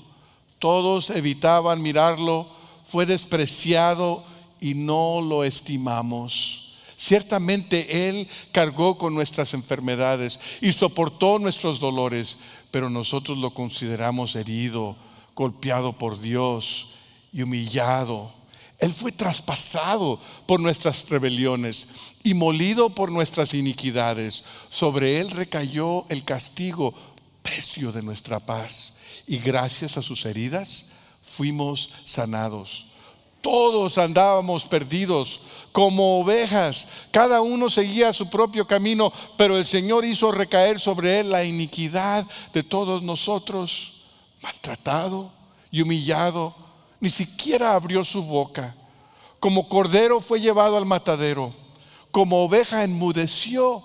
Todos 0.59 1.09
evitaban 1.09 1.81
mirarlo, 1.81 2.47
fue 2.83 3.05
despreciado 3.05 4.23
y 4.59 4.73
no 4.73 5.21
lo 5.21 5.43
estimamos. 5.43 6.79
Ciertamente 6.95 8.07
Él 8.09 8.27
cargó 8.51 8.97
con 8.97 9.13
nuestras 9.13 9.53
enfermedades 9.53 10.39
y 10.61 10.71
soportó 10.71 11.37
nuestros 11.37 11.79
dolores, 11.79 12.37
pero 12.71 12.89
nosotros 12.89 13.37
lo 13.39 13.53
consideramos 13.53 14.35
herido, 14.35 14.95
golpeado 15.35 15.93
por 15.93 16.19
Dios 16.21 16.91
y 17.33 17.41
humillado 17.41 18.42
él 18.79 18.91
fue 18.91 19.11
traspasado 19.11 20.19
por 20.45 20.59
nuestras 20.59 21.07
rebeliones 21.09 21.87
y 22.23 22.33
molido 22.33 22.89
por 22.89 23.11
nuestras 23.11 23.53
iniquidades. 23.53 24.43
Sobre 24.69 25.19
Él 25.19 25.29
recayó 25.31 26.05
el 26.09 26.23
castigo, 26.23 26.93
precio 27.41 27.91
de 27.91 28.01
nuestra 28.01 28.39
paz. 28.39 28.99
Y 29.27 29.37
gracias 29.37 29.97
a 29.97 30.01
sus 30.01 30.25
heridas 30.25 30.91
fuimos 31.21 31.91
sanados. 32.03 32.87
Todos 33.41 33.97
andábamos 33.97 34.65
perdidos 34.65 35.41
como 35.73 36.19
ovejas, 36.19 36.87
cada 37.11 37.41
uno 37.41 37.69
seguía 37.69 38.13
su 38.13 38.29
propio 38.29 38.65
camino, 38.67 39.11
pero 39.37 39.57
el 39.57 39.65
Señor 39.65 40.05
hizo 40.05 40.31
recaer 40.31 40.79
sobre 40.79 41.19
él 41.19 41.29
la 41.29 41.43
iniquidad 41.43 42.25
de 42.53 42.63
todos 42.63 43.03
nosotros, 43.03 44.03
maltratado 44.41 45.29
y 45.71 45.81
humillado 45.81 46.62
ni 47.03 47.09
siquiera 47.09 47.75
abrió 47.75 48.01
su 48.05 48.23
boca. 48.23 48.73
Como 49.41 49.67
cordero 49.67 50.21
fue 50.21 50.39
llevado 50.39 50.77
al 50.77 50.85
matadero, 50.85 51.53
como 52.11 52.45
oveja 52.45 52.85
enmudeció 52.85 53.83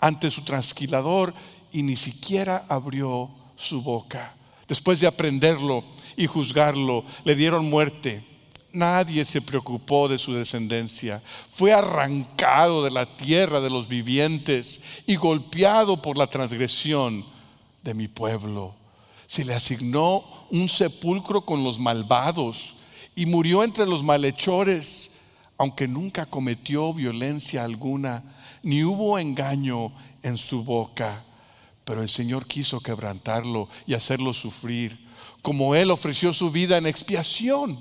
ante 0.00 0.30
su 0.30 0.44
transquilador 0.44 1.34
y 1.72 1.82
ni 1.82 1.94
siquiera 1.94 2.64
abrió 2.70 3.28
su 3.54 3.82
boca. 3.82 4.34
Después 4.66 4.98
de 4.98 5.06
aprenderlo 5.06 5.84
y 6.16 6.26
juzgarlo, 6.26 7.04
le 7.24 7.34
dieron 7.34 7.68
muerte. 7.68 8.24
Nadie 8.72 9.26
se 9.26 9.42
preocupó 9.42 10.08
de 10.08 10.18
su 10.18 10.32
descendencia. 10.32 11.20
Fue 11.50 11.70
arrancado 11.70 12.82
de 12.82 12.92
la 12.92 13.04
tierra 13.18 13.60
de 13.60 13.68
los 13.68 13.88
vivientes 13.88 15.02
y 15.06 15.16
golpeado 15.16 16.00
por 16.00 16.16
la 16.16 16.28
transgresión 16.28 17.26
de 17.82 17.92
mi 17.92 18.08
pueblo. 18.08 18.74
Se 19.26 19.44
le 19.44 19.52
asignó 19.52 20.24
un 20.54 20.68
sepulcro 20.68 21.44
con 21.44 21.64
los 21.64 21.80
malvados 21.80 22.76
y 23.16 23.26
murió 23.26 23.64
entre 23.64 23.86
los 23.86 24.04
malhechores, 24.04 25.32
aunque 25.58 25.88
nunca 25.88 26.26
cometió 26.26 26.94
violencia 26.94 27.64
alguna, 27.64 28.22
ni 28.62 28.84
hubo 28.84 29.18
engaño 29.18 29.90
en 30.22 30.38
su 30.38 30.62
boca. 30.62 31.24
Pero 31.84 32.02
el 32.02 32.08
Señor 32.08 32.46
quiso 32.46 32.78
quebrantarlo 32.78 33.68
y 33.84 33.94
hacerlo 33.94 34.32
sufrir, 34.32 34.96
como 35.42 35.74
Él 35.74 35.90
ofreció 35.90 36.32
su 36.32 36.52
vida 36.52 36.78
en 36.78 36.86
expiación. 36.86 37.76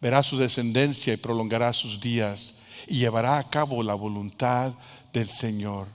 Verá 0.00 0.22
su 0.22 0.38
descendencia 0.38 1.14
y 1.14 1.16
prolongará 1.16 1.72
sus 1.72 2.00
días 2.00 2.60
y 2.86 2.98
llevará 2.98 3.38
a 3.38 3.50
cabo 3.50 3.82
la 3.82 3.94
voluntad 3.94 4.72
del 5.12 5.28
Señor. 5.28 5.88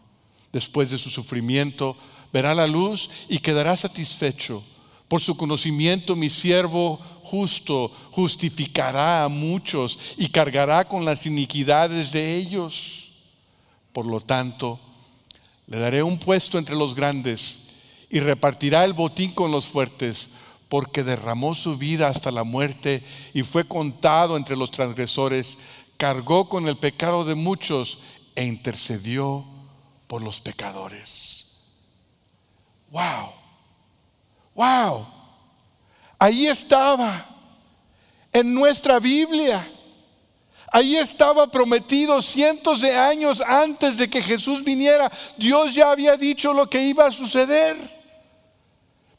Después 0.51 0.91
de 0.91 0.97
su 0.97 1.09
sufrimiento, 1.09 1.95
verá 2.33 2.53
la 2.53 2.67
luz 2.67 3.09
y 3.29 3.39
quedará 3.39 3.77
satisfecho 3.77 4.61
por 5.07 5.21
su 5.21 5.37
conocimiento 5.37 6.15
mi 6.15 6.29
siervo 6.29 6.99
justo 7.23 7.91
justificará 8.11 9.23
a 9.23 9.29
muchos 9.29 9.99
y 10.17 10.29
cargará 10.29 10.87
con 10.87 11.05
las 11.05 11.25
iniquidades 11.25 12.11
de 12.11 12.35
ellos. 12.35 13.05
Por 13.93 14.07
lo 14.07 14.19
tanto, 14.19 14.79
le 15.67 15.77
daré 15.77 16.03
un 16.03 16.19
puesto 16.19 16.57
entre 16.57 16.75
los 16.75 16.95
grandes 16.95 17.69
y 18.09 18.19
repartirá 18.19 18.83
el 18.85 18.93
botín 18.93 19.31
con 19.31 19.51
los 19.51 19.65
fuertes, 19.65 20.29
porque 20.69 21.03
derramó 21.03 21.53
su 21.53 21.77
vida 21.77 22.07
hasta 22.07 22.31
la 22.31 22.43
muerte 22.43 23.03
y 23.33 23.43
fue 23.43 23.65
contado 23.65 24.37
entre 24.37 24.55
los 24.55 24.71
transgresores, 24.71 25.57
cargó 25.97 26.49
con 26.49 26.67
el 26.67 26.77
pecado 26.77 27.23
de 27.23 27.35
muchos 27.35 27.99
e 28.35 28.45
intercedió 28.45 29.45
por 30.07 30.21
los 30.21 30.41
pecadores. 30.41 31.45
Wow, 32.91 33.31
wow, 34.55 35.05
ahí 36.17 36.47
estaba, 36.47 37.35
en 38.35 38.53
nuestra 38.53 38.99
Biblia. 38.99 39.65
Ahí 40.69 40.97
estaba 40.97 41.49
prometido 41.49 42.21
cientos 42.21 42.81
de 42.81 42.93
años 42.93 43.39
antes 43.39 43.97
de 43.97 44.09
que 44.09 44.21
Jesús 44.21 44.61
viniera. 44.61 45.09
Dios 45.37 45.73
ya 45.73 45.91
había 45.91 46.17
dicho 46.17 46.51
lo 46.53 46.69
que 46.69 46.83
iba 46.83 47.05
a 47.05 47.11
suceder. 47.13 47.77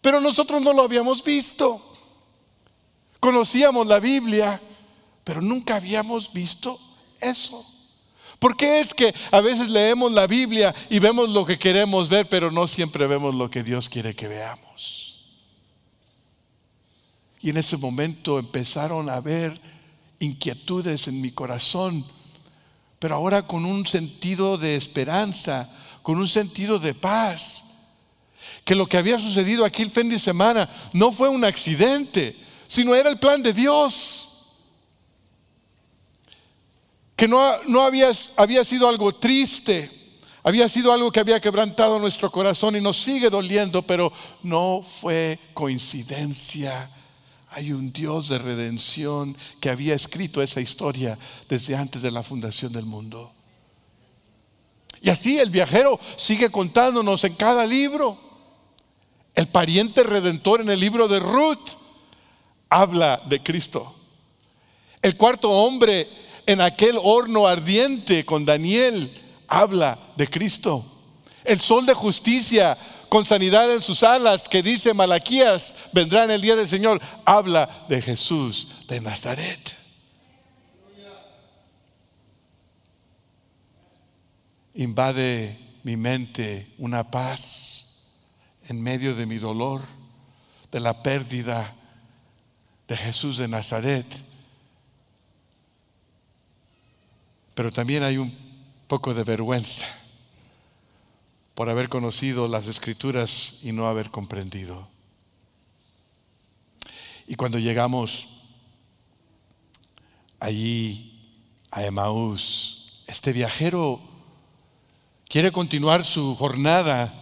Pero 0.02 0.21
nosotros 0.21 0.61
no 0.61 0.75
lo 0.75 0.83
habíamos 0.83 1.25
visto. 1.25 1.81
Conocíamos 3.21 3.87
la 3.87 4.00
Biblia, 4.00 4.61
pero 5.25 5.40
nunca 5.40 5.76
habíamos 5.76 6.31
visto 6.31 6.78
eso. 7.19 7.64
¿Por 8.38 8.55
qué 8.55 8.81
es 8.81 8.93
que 8.93 9.14
a 9.31 9.40
veces 9.40 9.71
leemos 9.71 10.12
la 10.12 10.26
Biblia 10.26 10.75
y 10.90 10.99
vemos 10.99 11.31
lo 11.31 11.47
que 11.47 11.59
queremos 11.59 12.11
ver, 12.11 12.28
pero 12.28 12.50
no 12.50 12.69
siempre 12.69 13.07
vemos 13.07 13.35
lo 13.35 13.50
que 13.50 13.62
Dios 13.62 13.88
quiere 13.88 14.14
que 14.14 14.28
veamos? 14.28 15.05
Y 17.46 17.50
en 17.50 17.58
ese 17.58 17.76
momento 17.76 18.40
empezaron 18.40 19.08
a 19.08 19.20
ver 19.20 19.56
inquietudes 20.18 21.06
en 21.06 21.20
mi 21.20 21.30
corazón, 21.30 22.04
pero 22.98 23.14
ahora 23.14 23.46
con 23.46 23.64
un 23.64 23.86
sentido 23.86 24.58
de 24.58 24.74
esperanza, 24.74 25.72
con 26.02 26.18
un 26.18 26.26
sentido 26.26 26.80
de 26.80 26.92
paz. 26.92 27.62
Que 28.64 28.74
lo 28.74 28.88
que 28.88 28.96
había 28.96 29.16
sucedido 29.16 29.64
aquí 29.64 29.82
el 29.82 29.92
fin 29.92 30.08
de 30.08 30.18
semana 30.18 30.68
no 30.92 31.12
fue 31.12 31.28
un 31.28 31.44
accidente, 31.44 32.34
sino 32.66 32.96
era 32.96 33.10
el 33.10 33.18
plan 33.20 33.40
de 33.44 33.52
Dios. 33.52 34.28
Que 37.14 37.28
no, 37.28 37.62
no 37.68 37.82
había, 37.82 38.10
había 38.38 38.64
sido 38.64 38.88
algo 38.88 39.14
triste, 39.14 39.88
había 40.42 40.68
sido 40.68 40.92
algo 40.92 41.12
que 41.12 41.20
había 41.20 41.40
quebrantado 41.40 42.00
nuestro 42.00 42.28
corazón 42.28 42.74
y 42.74 42.80
nos 42.80 42.96
sigue 42.96 43.30
doliendo, 43.30 43.82
pero 43.82 44.12
no 44.42 44.82
fue 44.82 45.38
coincidencia 45.54 46.90
hay 47.56 47.72
un 47.72 47.90
Dios 47.90 48.28
de 48.28 48.38
redención 48.38 49.34
que 49.60 49.70
había 49.70 49.94
escrito 49.94 50.42
esa 50.42 50.60
historia 50.60 51.18
desde 51.48 51.75
antes 51.75 52.02
de 52.02 52.10
la 52.10 52.22
fundación 52.22 52.70
del 52.70 52.84
mundo. 52.84 53.32
Y 55.00 55.08
así 55.08 55.38
el 55.38 55.48
viajero 55.48 55.98
sigue 56.16 56.50
contándonos 56.50 57.25
en 57.25 57.32
cada 57.32 57.64
libro. 57.64 58.18
El 59.34 59.46
pariente 59.48 60.02
redentor 60.02 60.60
en 60.60 60.68
el 60.68 60.78
libro 60.78 61.08
de 61.08 61.18
Ruth 61.18 61.70
habla 62.68 63.22
de 63.26 63.42
Cristo. 63.42 63.94
El 65.00 65.16
cuarto 65.16 65.50
hombre 65.50 66.10
en 66.44 66.60
aquel 66.60 66.98
horno 67.02 67.46
ardiente 67.46 68.26
con 68.26 68.44
Daniel 68.44 69.10
habla 69.48 69.98
de 70.16 70.28
Cristo. 70.28 70.84
El 71.42 71.58
sol 71.58 71.86
de 71.86 71.94
justicia 71.94 72.76
con 73.16 73.25
sanidad 73.25 73.73
en 73.73 73.80
sus 73.80 74.02
alas, 74.02 74.46
que 74.46 74.62
dice 74.62 74.92
Malaquías, 74.92 75.88
vendrá 75.94 76.25
en 76.25 76.32
el 76.32 76.42
día 76.42 76.54
del 76.54 76.68
Señor, 76.68 77.00
habla 77.25 77.66
de 77.88 78.02
Jesús 78.02 78.87
de 78.88 79.00
Nazaret. 79.00 79.75
Invade 84.75 85.56
mi 85.82 85.96
mente 85.96 86.70
una 86.76 87.11
paz 87.11 88.18
en 88.68 88.82
medio 88.82 89.14
de 89.14 89.25
mi 89.25 89.38
dolor, 89.38 89.80
de 90.70 90.80
la 90.80 91.02
pérdida 91.02 91.75
de 92.87 92.99
Jesús 92.99 93.38
de 93.38 93.49
Nazaret. 93.49 94.04
Pero 97.55 97.72
también 97.72 98.02
hay 98.02 98.18
un 98.18 98.31
poco 98.87 99.14
de 99.14 99.24
vergüenza 99.24 99.87
por 101.57 101.71
haber 101.71 101.88
conocido 101.88 102.49
las 102.49 102.69
escrituras 102.69 103.61
y 103.62 103.73
no 103.73 103.87
haber 103.87 104.11
comprendido. 104.11 104.88
Y 107.27 107.35
cuando 107.35 107.59
llegamos 107.59 108.29
allí 110.38 111.19
a 111.71 111.83
Emaús, 111.83 113.01
este 113.07 113.33
viajero 113.33 113.99
quiere 115.31 115.51
continuar 115.51 116.05
su 116.05 116.37
jornada, 116.37 117.14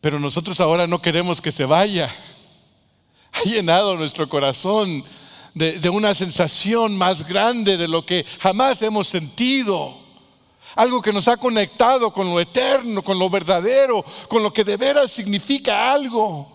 pero 0.00 0.18
nosotros 0.18 0.58
ahora 0.60 0.86
no 0.86 1.02
queremos 1.02 1.42
que 1.42 1.52
se 1.52 1.66
vaya. 1.66 2.10
Ha 3.32 3.42
llenado 3.42 3.96
nuestro 3.96 4.30
corazón 4.30 5.04
de, 5.52 5.78
de 5.78 5.90
una 5.90 6.14
sensación 6.14 6.96
más 6.96 7.28
grande 7.28 7.76
de 7.76 7.86
lo 7.86 8.06
que 8.06 8.24
jamás 8.40 8.80
hemos 8.80 9.08
sentido 9.08 10.03
algo 10.74 11.00
que 11.00 11.12
nos 11.12 11.28
ha 11.28 11.36
conectado 11.36 12.12
con 12.12 12.28
lo 12.28 12.40
eterno, 12.40 13.02
con 13.02 13.18
lo 13.18 13.30
verdadero, 13.30 14.04
con 14.28 14.42
lo 14.42 14.52
que 14.52 14.64
de 14.64 14.76
veras 14.76 15.12
significa 15.12 15.92
algo. 15.92 16.48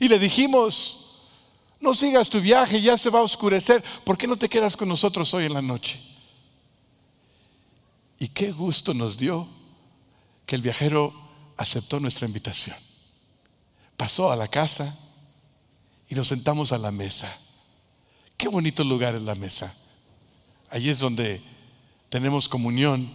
Y 0.00 0.08
le 0.08 0.18
dijimos, 0.18 1.02
no 1.80 1.94
sigas 1.94 2.30
tu 2.30 2.40
viaje, 2.40 2.80
ya 2.80 2.96
se 2.96 3.10
va 3.10 3.20
a 3.20 3.22
oscurecer, 3.22 3.82
¿por 4.04 4.16
qué 4.16 4.26
no 4.26 4.36
te 4.36 4.48
quedas 4.48 4.76
con 4.76 4.88
nosotros 4.88 5.32
hoy 5.34 5.46
en 5.46 5.54
la 5.54 5.62
noche? 5.62 6.00
Y 8.18 8.28
qué 8.28 8.52
gusto 8.52 8.94
nos 8.94 9.16
dio 9.16 9.48
que 10.46 10.54
el 10.54 10.62
viajero 10.62 11.12
aceptó 11.56 12.00
nuestra 12.00 12.26
invitación. 12.26 12.76
Pasó 13.96 14.30
a 14.30 14.36
la 14.36 14.48
casa 14.48 14.96
y 16.08 16.14
nos 16.14 16.28
sentamos 16.28 16.72
a 16.72 16.78
la 16.78 16.90
mesa. 16.90 17.32
Qué 18.36 18.48
bonito 18.48 18.84
lugar 18.84 19.14
es 19.14 19.22
la 19.22 19.34
mesa. 19.34 19.74
Allí 20.70 20.88
es 20.88 20.98
donde 20.98 21.42
tenemos 22.12 22.46
comunión, 22.46 23.08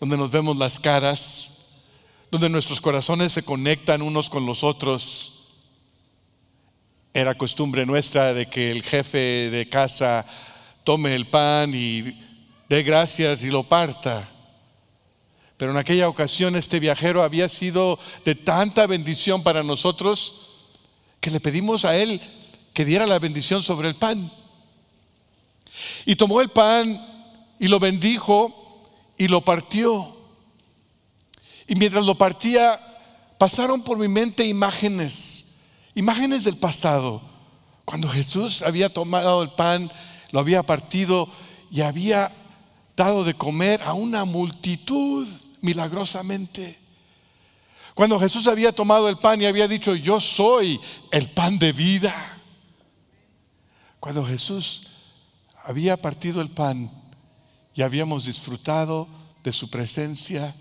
donde 0.00 0.16
nos 0.16 0.32
vemos 0.32 0.56
las 0.56 0.80
caras, 0.80 1.84
donde 2.32 2.48
nuestros 2.48 2.80
corazones 2.80 3.30
se 3.30 3.44
conectan 3.44 4.02
unos 4.02 4.28
con 4.28 4.44
los 4.44 4.64
otros. 4.64 5.34
Era 7.14 7.36
costumbre 7.36 7.86
nuestra 7.86 8.34
de 8.34 8.46
que 8.46 8.72
el 8.72 8.82
jefe 8.82 9.50
de 9.50 9.68
casa 9.68 10.26
tome 10.82 11.14
el 11.14 11.26
pan 11.26 11.72
y 11.72 12.20
dé 12.68 12.82
gracias 12.82 13.44
y 13.44 13.50
lo 13.52 13.62
parta. 13.62 14.28
Pero 15.56 15.70
en 15.70 15.76
aquella 15.76 16.08
ocasión 16.08 16.56
este 16.56 16.80
viajero 16.80 17.22
había 17.22 17.48
sido 17.48 18.00
de 18.24 18.34
tanta 18.34 18.88
bendición 18.88 19.44
para 19.44 19.62
nosotros 19.62 20.66
que 21.20 21.30
le 21.30 21.38
pedimos 21.38 21.84
a 21.84 21.96
él 21.96 22.20
que 22.74 22.84
diera 22.84 23.06
la 23.06 23.20
bendición 23.20 23.62
sobre 23.62 23.86
el 23.86 23.94
pan. 23.94 24.28
Y 26.04 26.16
tomó 26.16 26.40
el 26.40 26.48
pan 26.48 27.14
y 27.58 27.68
lo 27.68 27.78
bendijo 27.78 28.82
y 29.16 29.28
lo 29.28 29.44
partió. 29.44 30.16
Y 31.66 31.74
mientras 31.74 32.04
lo 32.04 32.16
partía, 32.16 32.80
pasaron 33.38 33.82
por 33.82 33.98
mi 33.98 34.08
mente 34.08 34.46
imágenes, 34.46 35.70
imágenes 35.94 36.44
del 36.44 36.56
pasado, 36.56 37.20
cuando 37.84 38.08
Jesús 38.08 38.60
había 38.60 38.92
tomado 38.92 39.42
el 39.42 39.50
pan, 39.50 39.90
lo 40.30 40.40
había 40.40 40.62
partido 40.62 41.26
y 41.70 41.80
había 41.80 42.30
dado 42.94 43.24
de 43.24 43.32
comer 43.32 43.80
a 43.82 43.94
una 43.94 44.26
multitud 44.26 45.26
milagrosamente. 45.62 46.78
Cuando 47.94 48.20
Jesús 48.20 48.46
había 48.46 48.72
tomado 48.72 49.08
el 49.08 49.16
pan 49.16 49.40
y 49.40 49.46
había 49.46 49.66
dicho, 49.66 49.94
yo 49.94 50.20
soy 50.20 50.78
el 51.10 51.28
pan 51.30 51.58
de 51.58 51.72
vida. 51.72 52.14
Cuando 53.98 54.24
Jesús 54.24 54.88
había 55.64 55.96
partido 55.96 56.40
el 56.42 56.50
pan 56.50 56.90
y 57.78 57.82
habíamos 57.82 58.24
disfrutado 58.24 59.06
de 59.44 59.52
su 59.52 59.70
presencia, 59.70 60.52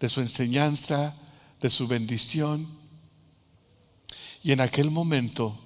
de 0.00 0.08
su 0.08 0.20
enseñanza, 0.20 1.14
de 1.60 1.70
su 1.70 1.86
bendición. 1.86 2.66
Y 4.42 4.50
en 4.50 4.60
aquel 4.60 4.90
momento 4.90 5.56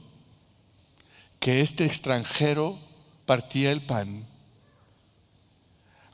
que 1.40 1.62
este 1.62 1.86
extranjero 1.86 2.78
partía 3.24 3.72
el 3.72 3.80
pan, 3.80 4.26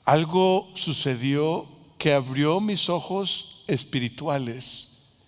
algo 0.05 0.71
sucedió 0.77 1.67
que 1.99 2.13
abrió 2.13 2.61
mis 2.61 2.89
ojos 2.89 3.65
espirituales 3.67 5.25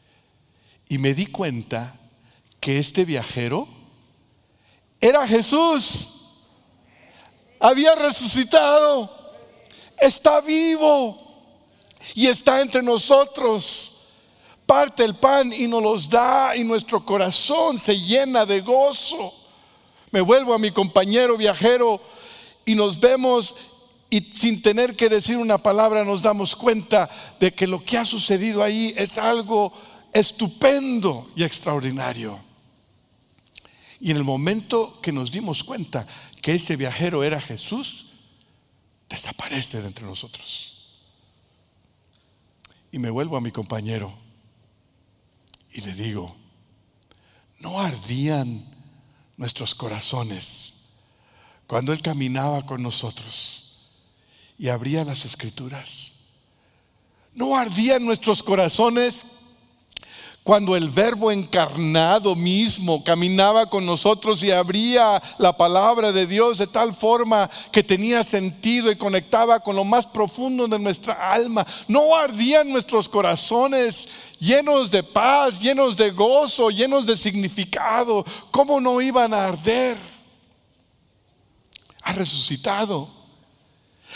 y 0.89 0.99
me 0.99 1.15
di 1.15 1.27
cuenta 1.27 1.97
que 2.61 2.79
este 2.79 3.05
viajero 3.05 3.67
era 5.01 5.27
Jesús 5.27 6.20
había 7.61 7.95
resucitado, 7.95 9.11
está 10.01 10.41
vivo 10.41 11.17
y 12.15 12.27
está 12.27 12.61
entre 12.63 12.83
nosotros. 12.83 13.97
Parte 14.65 15.05
el 15.05 15.15
pan 15.15 15.53
y 15.53 15.67
nos 15.67 15.83
los 15.83 16.09
da 16.09 16.57
y 16.57 16.65
nuestro 16.65 17.05
corazón 17.05 17.79
se 17.79 17.99
llena 17.99 18.47
de 18.47 18.61
gozo. 18.61 19.35
Me 20.11 20.21
vuelvo 20.21 20.55
a 20.55 20.59
mi 20.59 20.71
compañero 20.71 21.37
viajero 21.37 22.01
y 22.65 22.75
nos 22.75 22.99
vemos 22.99 23.55
y 24.09 24.21
sin 24.21 24.61
tener 24.63 24.97
que 24.97 25.09
decir 25.09 25.37
una 25.37 25.59
palabra 25.59 26.05
nos 26.05 26.23
damos 26.23 26.57
cuenta 26.57 27.09
de 27.39 27.53
que 27.53 27.67
lo 27.67 27.83
que 27.85 27.99
ha 27.99 28.05
sucedido 28.05 28.63
ahí 28.63 28.95
es 28.97 29.19
algo 29.19 29.73
estupendo 30.13 31.31
y 31.37 31.45
extraordinario. 31.45 32.39
Y 34.01 34.11
en 34.11 34.17
el 34.17 34.25
momento 34.25 34.99
que 35.03 35.13
nos 35.13 35.31
dimos 35.31 35.63
cuenta 35.63 36.07
que 36.41 36.55
ese 36.55 36.77
viajero 36.77 37.23
era 37.23 37.41
Jesús, 37.41 38.07
desaparece 39.09 39.81
de 39.81 39.89
entre 39.89 40.07
nosotros. 40.07 40.89
Y 42.93 42.99
me 42.99 43.11
vuelvo 43.11 43.37
a 43.37 43.41
mi 43.41 43.53
compañero 43.53 44.13
y 45.73 45.81
le 45.83 45.95
digo, 45.95 46.35
¿no 47.61 47.81
ardían 47.81 48.65
nuestros 49.37 49.75
corazones 49.75 50.77
cuando 51.67 51.93
Él 51.93 52.03
caminaba 52.03 52.67
con 52.67 52.83
nosotros 52.83 53.91
y 54.59 54.69
abría 54.69 55.05
las 55.05 55.25
escrituras? 55.25 56.17
¿No 57.35 57.57
ardían 57.57 58.05
nuestros 58.05 58.43
corazones 58.43 59.25
cuando 60.43 60.75
el 60.75 60.89
verbo 60.89 61.31
encarnado 61.31 62.35
mismo 62.35 63.05
caminaba 63.05 63.67
con 63.67 63.85
nosotros 63.85 64.43
y 64.43 64.51
abría 64.51 65.23
la 65.39 65.55
palabra 65.57 66.13
de 66.13 66.27
Dios 66.27 66.59
de 66.59 66.67
tal 66.67 66.95
forma 66.95 67.49
que 67.71 67.83
tenía 67.83 68.25
sentido 68.25 68.91
y 68.91 68.97
conectaba 68.97 69.61
con 69.61 69.77
lo 69.77 69.85
más 69.85 70.07
profundo 70.07 70.67
de 70.67 70.79
nuestra 70.79 71.31
alma. 71.31 71.67
No 71.89 72.17
ardían 72.17 72.71
nuestros 72.71 73.09
corazones 73.09 74.09
llenos 74.41 74.91
de 74.91 75.03
paz, 75.03 75.61
llenos 75.61 75.97
de 75.99 76.11
gozo, 76.11 76.71
llenos 76.71 77.05
de 77.05 77.19
significado. 77.19 78.25
¿Cómo 78.51 78.81
no 78.81 79.01
iban 79.03 79.35
a 79.35 79.45
arder? 79.45 79.99
Ha 82.03 82.13
resucitado. 82.13 83.11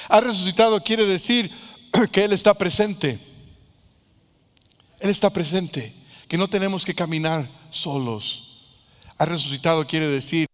Ha 0.09 0.21
resucitado 0.23 0.83
quiere 0.83 1.05
decir 1.05 1.51
que 2.11 2.25
Él 2.25 2.33
está 2.33 2.55
presente. 2.55 3.19
Él 5.01 5.11
está 5.11 5.29
presente 5.29 6.04
que 6.35 6.39
no 6.39 6.51
tenemos 6.51 6.85
que 6.85 6.97
caminar 6.97 7.49
solos. 7.71 8.65
Ha 9.19 9.25
resucitado 9.25 9.87
quiere 9.87 10.09
decir 10.09 10.49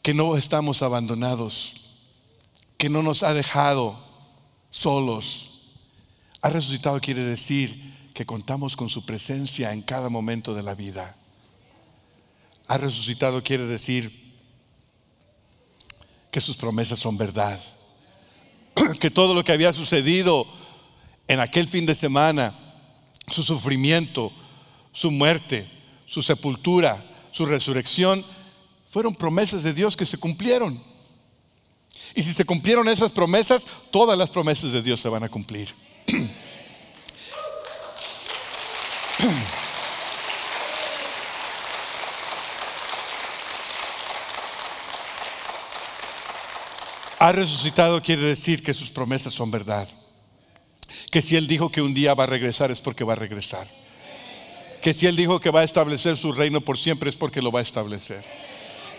que 0.00 0.14
no 0.14 0.38
estamos 0.38 0.80
abandonados, 0.80 1.74
que 2.78 2.88
no 2.88 3.02
nos 3.02 3.22
ha 3.22 3.34
dejado 3.34 4.02
solos. 4.70 5.74
Ha 6.40 6.48
resucitado 6.48 7.02
quiere 7.02 7.22
decir 7.22 7.78
que 8.14 8.24
contamos 8.24 8.74
con 8.74 8.88
su 8.88 9.04
presencia 9.04 9.74
en 9.74 9.82
cada 9.82 10.08
momento 10.08 10.54
de 10.54 10.62
la 10.62 10.74
vida. 10.74 11.14
Ha 12.66 12.78
resucitado 12.78 13.44
quiere 13.44 13.66
decir 13.66 14.10
que 16.30 16.40
sus 16.40 16.56
promesas 16.56 16.98
son 16.98 17.18
verdad, 17.18 17.60
que 19.00 19.10
todo 19.10 19.34
lo 19.34 19.44
que 19.44 19.52
había 19.52 19.74
sucedido 19.74 20.46
en 21.28 21.40
aquel 21.40 21.68
fin 21.68 21.84
de 21.84 21.94
semana, 21.94 22.54
su 23.30 23.42
sufrimiento, 23.42 24.32
su 24.92 25.10
muerte, 25.10 25.68
su 26.06 26.22
sepultura, 26.22 27.04
su 27.30 27.44
resurrección, 27.44 28.24
fueron 28.88 29.14
promesas 29.14 29.62
de 29.62 29.74
Dios 29.74 29.94
que 29.94 30.06
se 30.06 30.16
cumplieron. 30.16 30.82
Y 32.14 32.22
si 32.22 32.32
se 32.32 32.46
cumplieron 32.46 32.88
esas 32.88 33.12
promesas, 33.12 33.66
todas 33.90 34.18
las 34.18 34.30
promesas 34.30 34.72
de 34.72 34.82
Dios 34.82 34.98
se 34.98 35.10
van 35.10 35.22
a 35.22 35.28
cumplir. 35.28 35.68
Ha 47.20 47.32
resucitado 47.32 48.00
quiere 48.00 48.22
decir 48.22 48.62
que 48.62 48.72
sus 48.72 48.90
promesas 48.90 49.34
son 49.34 49.50
verdad 49.50 49.88
que 51.18 51.22
si 51.22 51.34
Él 51.34 51.48
dijo 51.48 51.68
que 51.68 51.82
un 51.82 51.94
día 51.94 52.14
va 52.14 52.22
a 52.22 52.26
regresar 52.28 52.70
es 52.70 52.80
porque 52.80 53.02
va 53.02 53.14
a 53.14 53.16
regresar. 53.16 53.66
Que 54.80 54.94
si 54.94 55.06
Él 55.06 55.16
dijo 55.16 55.40
que 55.40 55.50
va 55.50 55.62
a 55.62 55.64
establecer 55.64 56.16
su 56.16 56.30
reino 56.30 56.60
por 56.60 56.78
siempre 56.78 57.10
es 57.10 57.16
porque 57.16 57.42
lo 57.42 57.50
va 57.50 57.58
a 57.58 57.62
establecer. 57.64 58.22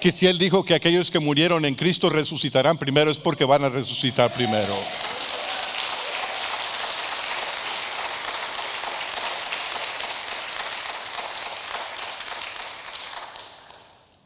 Que 0.01 0.11
si 0.11 0.27
Él 0.27 0.37
dijo 0.37 0.65
que 0.65 0.75
aquellos 0.75 1.11
que 1.11 1.19
murieron 1.19 1.63
en 1.63 1.75
Cristo 1.75 2.09
resucitarán 2.09 2.77
primero 2.77 3.09
es 3.09 3.19
porque 3.19 3.45
van 3.45 3.63
a 3.63 3.69
resucitar 3.69 4.33
primero. 4.33 4.75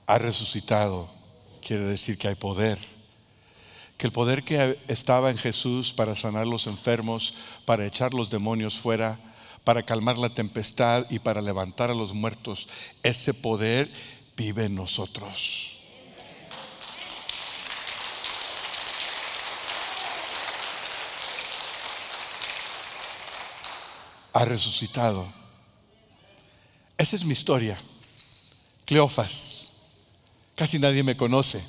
Ha 0.08 0.18
resucitado 0.18 1.12
quiere 1.62 1.84
decir 1.84 2.18
que 2.18 2.30
hay 2.30 2.36
poder 2.36 2.80
que 4.04 4.08
el 4.08 4.12
poder 4.12 4.44
que 4.44 4.78
estaba 4.90 5.32
en 5.32 5.38
Jesús 5.38 5.94
para 5.94 6.14
sanar 6.14 6.46
los 6.46 6.68
enfermos, 6.68 7.36
para 7.64 7.86
echar 7.86 8.14
los 8.14 8.30
demonios 8.30 8.78
fuera, 8.78 9.18
para 9.64 9.82
calmar 9.82 10.18
la 10.18 10.28
tempestad 10.28 11.10
y 11.10 11.20
para 11.20 11.42
levantar 11.42 11.90
a 11.90 11.94
los 11.94 12.14
muertos, 12.14 12.68
ese 13.02 13.34
poder 13.34 13.90
vive 14.36 14.66
en 14.66 14.76
nosotros. 14.76 15.78
Ha 24.34 24.44
resucitado. 24.44 25.26
Esa 26.98 27.16
es 27.16 27.24
mi 27.24 27.32
historia. 27.32 27.78
Cleofas. 28.84 29.70
Casi 30.58 30.78
nadie 30.78 31.04
me 31.04 31.16
conoce. 31.16 31.64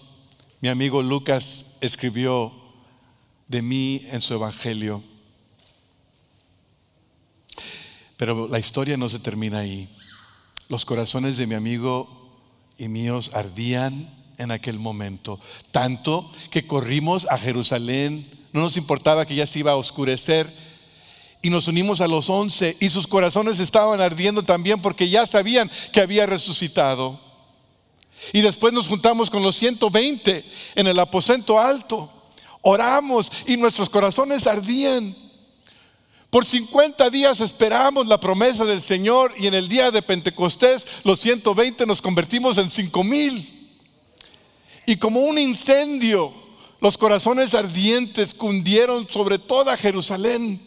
Mi 0.61 0.69
amigo 0.69 1.03
Lucas 1.03 1.79
escribió 1.81 2.53
de 3.49 3.63
mí 3.63 4.03
en 4.11 4.21
su 4.21 4.35
evangelio. 4.35 5.03
Pero 8.17 8.49
la 8.49 8.59
historia 8.59 8.97
no 8.97 9.09
se 9.09 9.19
termina 9.19 9.59
ahí. 9.59 9.89
Los 10.69 10.85
corazones 10.85 11.37
de 11.37 11.47
mi 11.47 11.55
amigo 11.55 12.09
y 12.79 12.89
míos 12.89 13.31
ardían 13.35 14.09
en 14.39 14.51
aquel 14.51 14.79
momento, 14.79 15.39
tanto 15.71 16.31
que 16.51 16.67
corrimos 16.67 17.27
a 17.31 17.39
Jerusalén, 17.39 18.27
no 18.53 18.63
nos 18.63 18.77
importaba 18.77 19.27
que 19.27 19.35
ya 19.35 19.47
se 19.47 19.61
iba 19.61 19.73
a 19.73 19.77
oscurecer, 19.77 20.51
y 21.43 21.51
nos 21.51 21.69
unimos 21.69 22.01
a 22.01 22.09
los 22.09 22.31
once, 22.31 22.77
y 22.81 22.89
sus 22.89 23.07
corazones 23.07 23.61
estaban 23.61 24.01
ardiendo 24.01 24.43
también 24.43 24.81
porque 24.81 25.09
ya 25.09 25.27
sabían 25.27 25.71
que 25.93 26.01
había 26.01 26.27
resucitado. 26.27 27.21
Y 28.33 28.41
después 28.41 28.73
nos 28.73 28.89
juntamos 28.89 29.31
con 29.31 29.43
los 29.43 29.57
120 29.57 30.45
en 30.75 30.87
el 30.87 30.99
aposento 30.99 31.59
alto. 31.59 32.11
Oramos 32.63 33.31
y 33.47 33.57
nuestros 33.57 33.91
corazones 33.91 34.47
ardían. 34.47 35.15
Por 36.31 36.45
50 36.45 37.11
días 37.11 37.41
esperamos 37.41 38.09
la 38.09 38.19
promesa 38.19 38.65
del 38.65 38.81
Señor 38.81 39.33
y 39.39 39.47
en 39.47 39.55
el 39.55 39.69
día 39.69 39.91
de 39.91 40.03
Pentecostés 40.03 40.85
los 41.05 41.21
120 41.21 41.87
nos 41.87 42.03
convertimos 42.03 42.59
en 42.59 42.71
5 42.71 43.05
mil. 43.05 43.71
Y 44.87 44.97
como 44.97 45.21
un 45.21 45.39
incendio, 45.39 46.33
los 46.81 46.99
corazones 46.99 47.55
ardientes 47.55 48.35
cundieron 48.35 49.09
sobre 49.09 49.39
toda 49.39 49.77
Jerusalén 49.77 50.61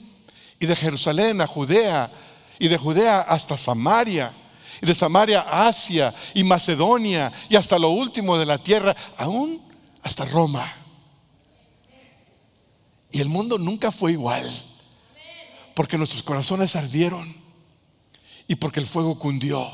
y 0.60 0.66
de 0.66 0.76
Jerusalén 0.76 1.42
a 1.42 1.48
Judea 1.48 2.12
y 2.60 2.68
de 2.68 2.78
Judea 2.78 3.22
hasta 3.22 3.58
Samaria 3.58 4.34
y 4.82 4.86
de 4.86 4.96
Samaria 4.96 5.42
a 5.42 5.68
Asia 5.68 6.14
y 6.34 6.44
Macedonia 6.44 7.32
y 7.50 7.56
hasta 7.56 7.80
lo 7.80 7.90
último 7.90 8.38
de 8.38 8.46
la 8.46 8.58
tierra, 8.58 8.96
aún 9.18 9.62
hasta 10.04 10.26
Roma. 10.26 10.66
Y 13.12 13.22
el 13.22 13.30
mundo 13.30 13.58
nunca 13.58 13.92
fue 13.92 14.12
igual, 14.12 14.44
porque 15.76 15.98
nuestros 15.98 16.24
corazones 16.24 16.76
ardieron 16.76 17.36
y 18.48 18.56
porque 18.56 18.80
el 18.80 18.86
fuego 18.86 19.18
cundió. 19.18 19.70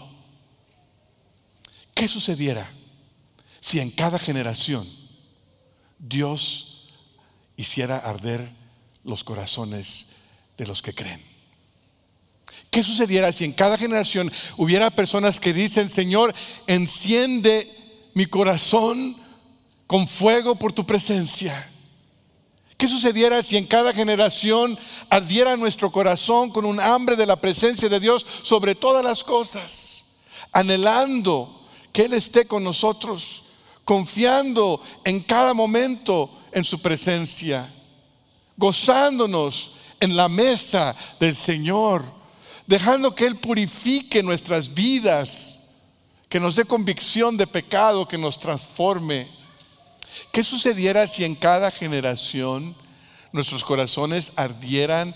¿Qué 1.94 2.08
sucediera 2.08 2.70
si 3.60 3.80
en 3.80 3.92
cada 3.92 4.20
generación 4.20 4.88
Dios 6.00 6.90
hiciera 7.56 7.98
arder 7.98 8.50
los 9.04 9.24
corazones 9.24 10.16
de 10.58 10.68
los 10.68 10.82
que 10.82 10.94
creen? 10.94 11.33
¿Qué 12.74 12.82
sucediera 12.82 13.32
si 13.32 13.44
en 13.46 13.52
cada 13.52 13.78
generación 13.78 14.32
hubiera 14.58 14.90
personas 14.90 15.40
que 15.40 15.54
dicen, 15.54 15.92
Señor, 15.92 16.34
enciende 16.66 17.70
mi 18.16 18.26
corazón 18.26 19.16
con 19.86 20.08
fuego 20.08 20.56
por 20.56 20.74
tu 20.74 20.84
presencia? 20.84 21.70
¿Qué 22.76 22.88
sucediera 22.88 23.44
si 23.44 23.58
en 23.58 23.68
cada 23.68 23.94
generación 23.94 24.76
ardiera 25.08 25.56
nuestro 25.56 25.92
corazón 25.92 26.50
con 26.50 26.66
un 26.66 26.80
hambre 26.80 27.16
de 27.16 27.28
la 27.28 27.40
presencia 27.40 27.88
de 27.90 28.00
Dios 28.00 28.26
sobre 28.42 28.74
todas 28.74 29.06
las 29.06 29.24
cosas, 29.24 30.24
anhelando 30.52 31.68
que 31.92 32.06
Él 32.06 32.14
esté 32.14 32.48
con 32.48 32.64
nosotros, 32.64 33.44
confiando 33.86 34.82
en 35.04 35.20
cada 35.20 35.54
momento 35.54 36.28
en 36.52 36.64
su 36.64 36.82
presencia, 36.82 37.72
gozándonos 38.58 39.74
en 40.00 40.16
la 40.16 40.28
mesa 40.28 40.96
del 41.20 41.36
Señor? 41.36 42.23
Dejando 42.68 43.16
que 43.16 43.26
Él 43.26 43.36
purifique 43.38 44.24
nuestras 44.24 44.74
vidas, 44.74 45.60
que 46.30 46.40
nos 46.40 46.56
dé 46.56 46.66
convicción 46.66 47.38
de 47.38 47.48
pecado, 47.48 48.08
que 48.08 48.18
nos 48.18 48.40
transforme. 48.40 49.28
¿Qué 50.32 50.44
sucediera 50.44 51.08
si 51.08 51.24
en 51.24 51.36
cada 51.36 51.72
generación 51.72 52.76
nuestros 53.34 53.64
corazones 53.64 54.32
ardieran 54.36 55.14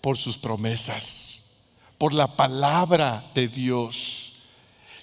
por 0.00 0.16
sus 0.16 0.38
promesas, 0.38 1.74
por 1.98 2.14
la 2.14 2.28
palabra 2.28 3.24
de 3.34 3.48
Dios. 3.48 4.32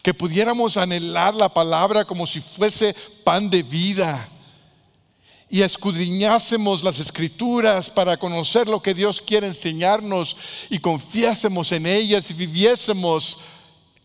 Que 0.01 0.13
pudiéramos 0.13 0.77
anhelar 0.77 1.35
la 1.35 1.49
palabra 1.49 2.05
como 2.05 2.25
si 2.25 2.39
fuese 2.39 2.95
pan 3.23 3.49
de 3.49 3.61
vida 3.63 4.27
y 5.49 5.61
escudriñásemos 5.61 6.83
las 6.83 6.99
escrituras 6.99 7.89
para 7.89 8.17
conocer 8.17 8.67
lo 8.67 8.81
que 8.81 8.93
Dios 8.93 9.21
quiere 9.21 9.47
enseñarnos 9.47 10.37
y 10.69 10.79
confiásemos 10.79 11.71
en 11.71 11.85
ellas 11.85 12.29
y 12.31 12.33
viviésemos 12.33 13.37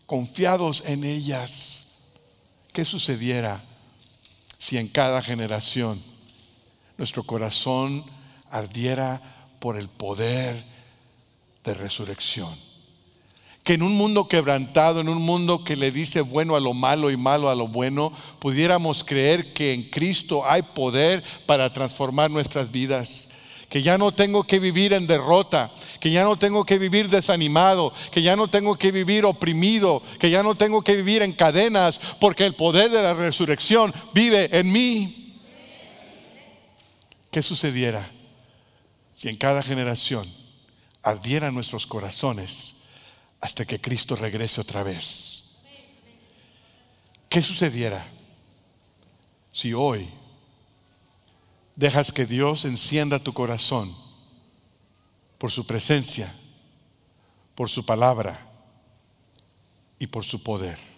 confiados 0.05 0.83
en 0.85 1.03
ellas. 1.03 2.11
¿Qué 2.73 2.85
sucediera 2.85 3.63
si 4.57 4.77
en 4.77 4.87
cada 4.87 5.21
generación 5.21 6.01
nuestro 6.97 7.23
corazón 7.23 8.03
ardiera 8.49 9.21
por 9.59 9.77
el 9.77 9.89
poder 9.89 10.63
de 11.63 11.73
resurrección? 11.73 12.70
En 13.73 13.83
un 13.83 13.95
mundo 13.95 14.27
quebrantado, 14.27 15.01
en 15.01 15.09
un 15.09 15.21
mundo 15.21 15.63
que 15.63 15.75
le 15.75 15.91
dice 15.91 16.21
bueno 16.21 16.55
a 16.55 16.59
lo 16.59 16.73
malo 16.73 17.09
y 17.09 17.17
malo 17.17 17.49
a 17.49 17.55
lo 17.55 17.67
bueno, 17.67 18.11
pudiéramos 18.39 19.03
creer 19.03 19.53
que 19.53 19.73
en 19.73 19.83
Cristo 19.83 20.43
hay 20.45 20.61
poder 20.61 21.23
para 21.45 21.71
transformar 21.71 22.29
nuestras 22.31 22.71
vidas. 22.71 23.29
Que 23.69 23.81
ya 23.81 23.97
no 23.97 24.11
tengo 24.11 24.43
que 24.43 24.59
vivir 24.59 24.91
en 24.91 25.07
derrota, 25.07 25.71
que 26.01 26.11
ya 26.11 26.25
no 26.25 26.35
tengo 26.35 26.65
que 26.65 26.77
vivir 26.77 27.07
desanimado, 27.07 27.93
que 28.11 28.21
ya 28.21 28.35
no 28.35 28.49
tengo 28.49 28.75
que 28.75 28.91
vivir 28.91 29.23
oprimido, 29.23 30.01
que 30.19 30.29
ya 30.29 30.43
no 30.43 30.55
tengo 30.55 30.81
que 30.81 30.97
vivir 30.97 31.21
en 31.21 31.31
cadenas, 31.31 32.01
porque 32.19 32.45
el 32.45 32.53
poder 32.53 32.91
de 32.91 33.01
la 33.01 33.13
resurrección 33.13 33.93
vive 34.13 34.49
en 34.51 34.71
mí. 34.71 35.39
¿Qué 37.31 37.41
sucediera 37.41 38.05
si 39.13 39.29
en 39.29 39.37
cada 39.37 39.63
generación 39.63 40.27
ardieran 41.01 41.53
nuestros 41.53 41.87
corazones? 41.87 42.80
Hasta 43.41 43.65
que 43.65 43.81
Cristo 43.81 44.15
regrese 44.15 44.61
otra 44.61 44.83
vez. 44.83 45.65
¿Qué 47.27 47.41
sucediera 47.41 48.05
si 49.51 49.73
hoy 49.73 50.07
dejas 51.75 52.11
que 52.11 52.25
Dios 52.25 52.65
encienda 52.65 53.19
tu 53.19 53.33
corazón 53.33 53.95
por 55.37 55.49
su 55.49 55.65
presencia, 55.65 56.31
por 57.55 57.69
su 57.69 57.85
palabra 57.85 58.47
y 59.97 60.07
por 60.07 60.23
su 60.23 60.43
poder? 60.43 60.90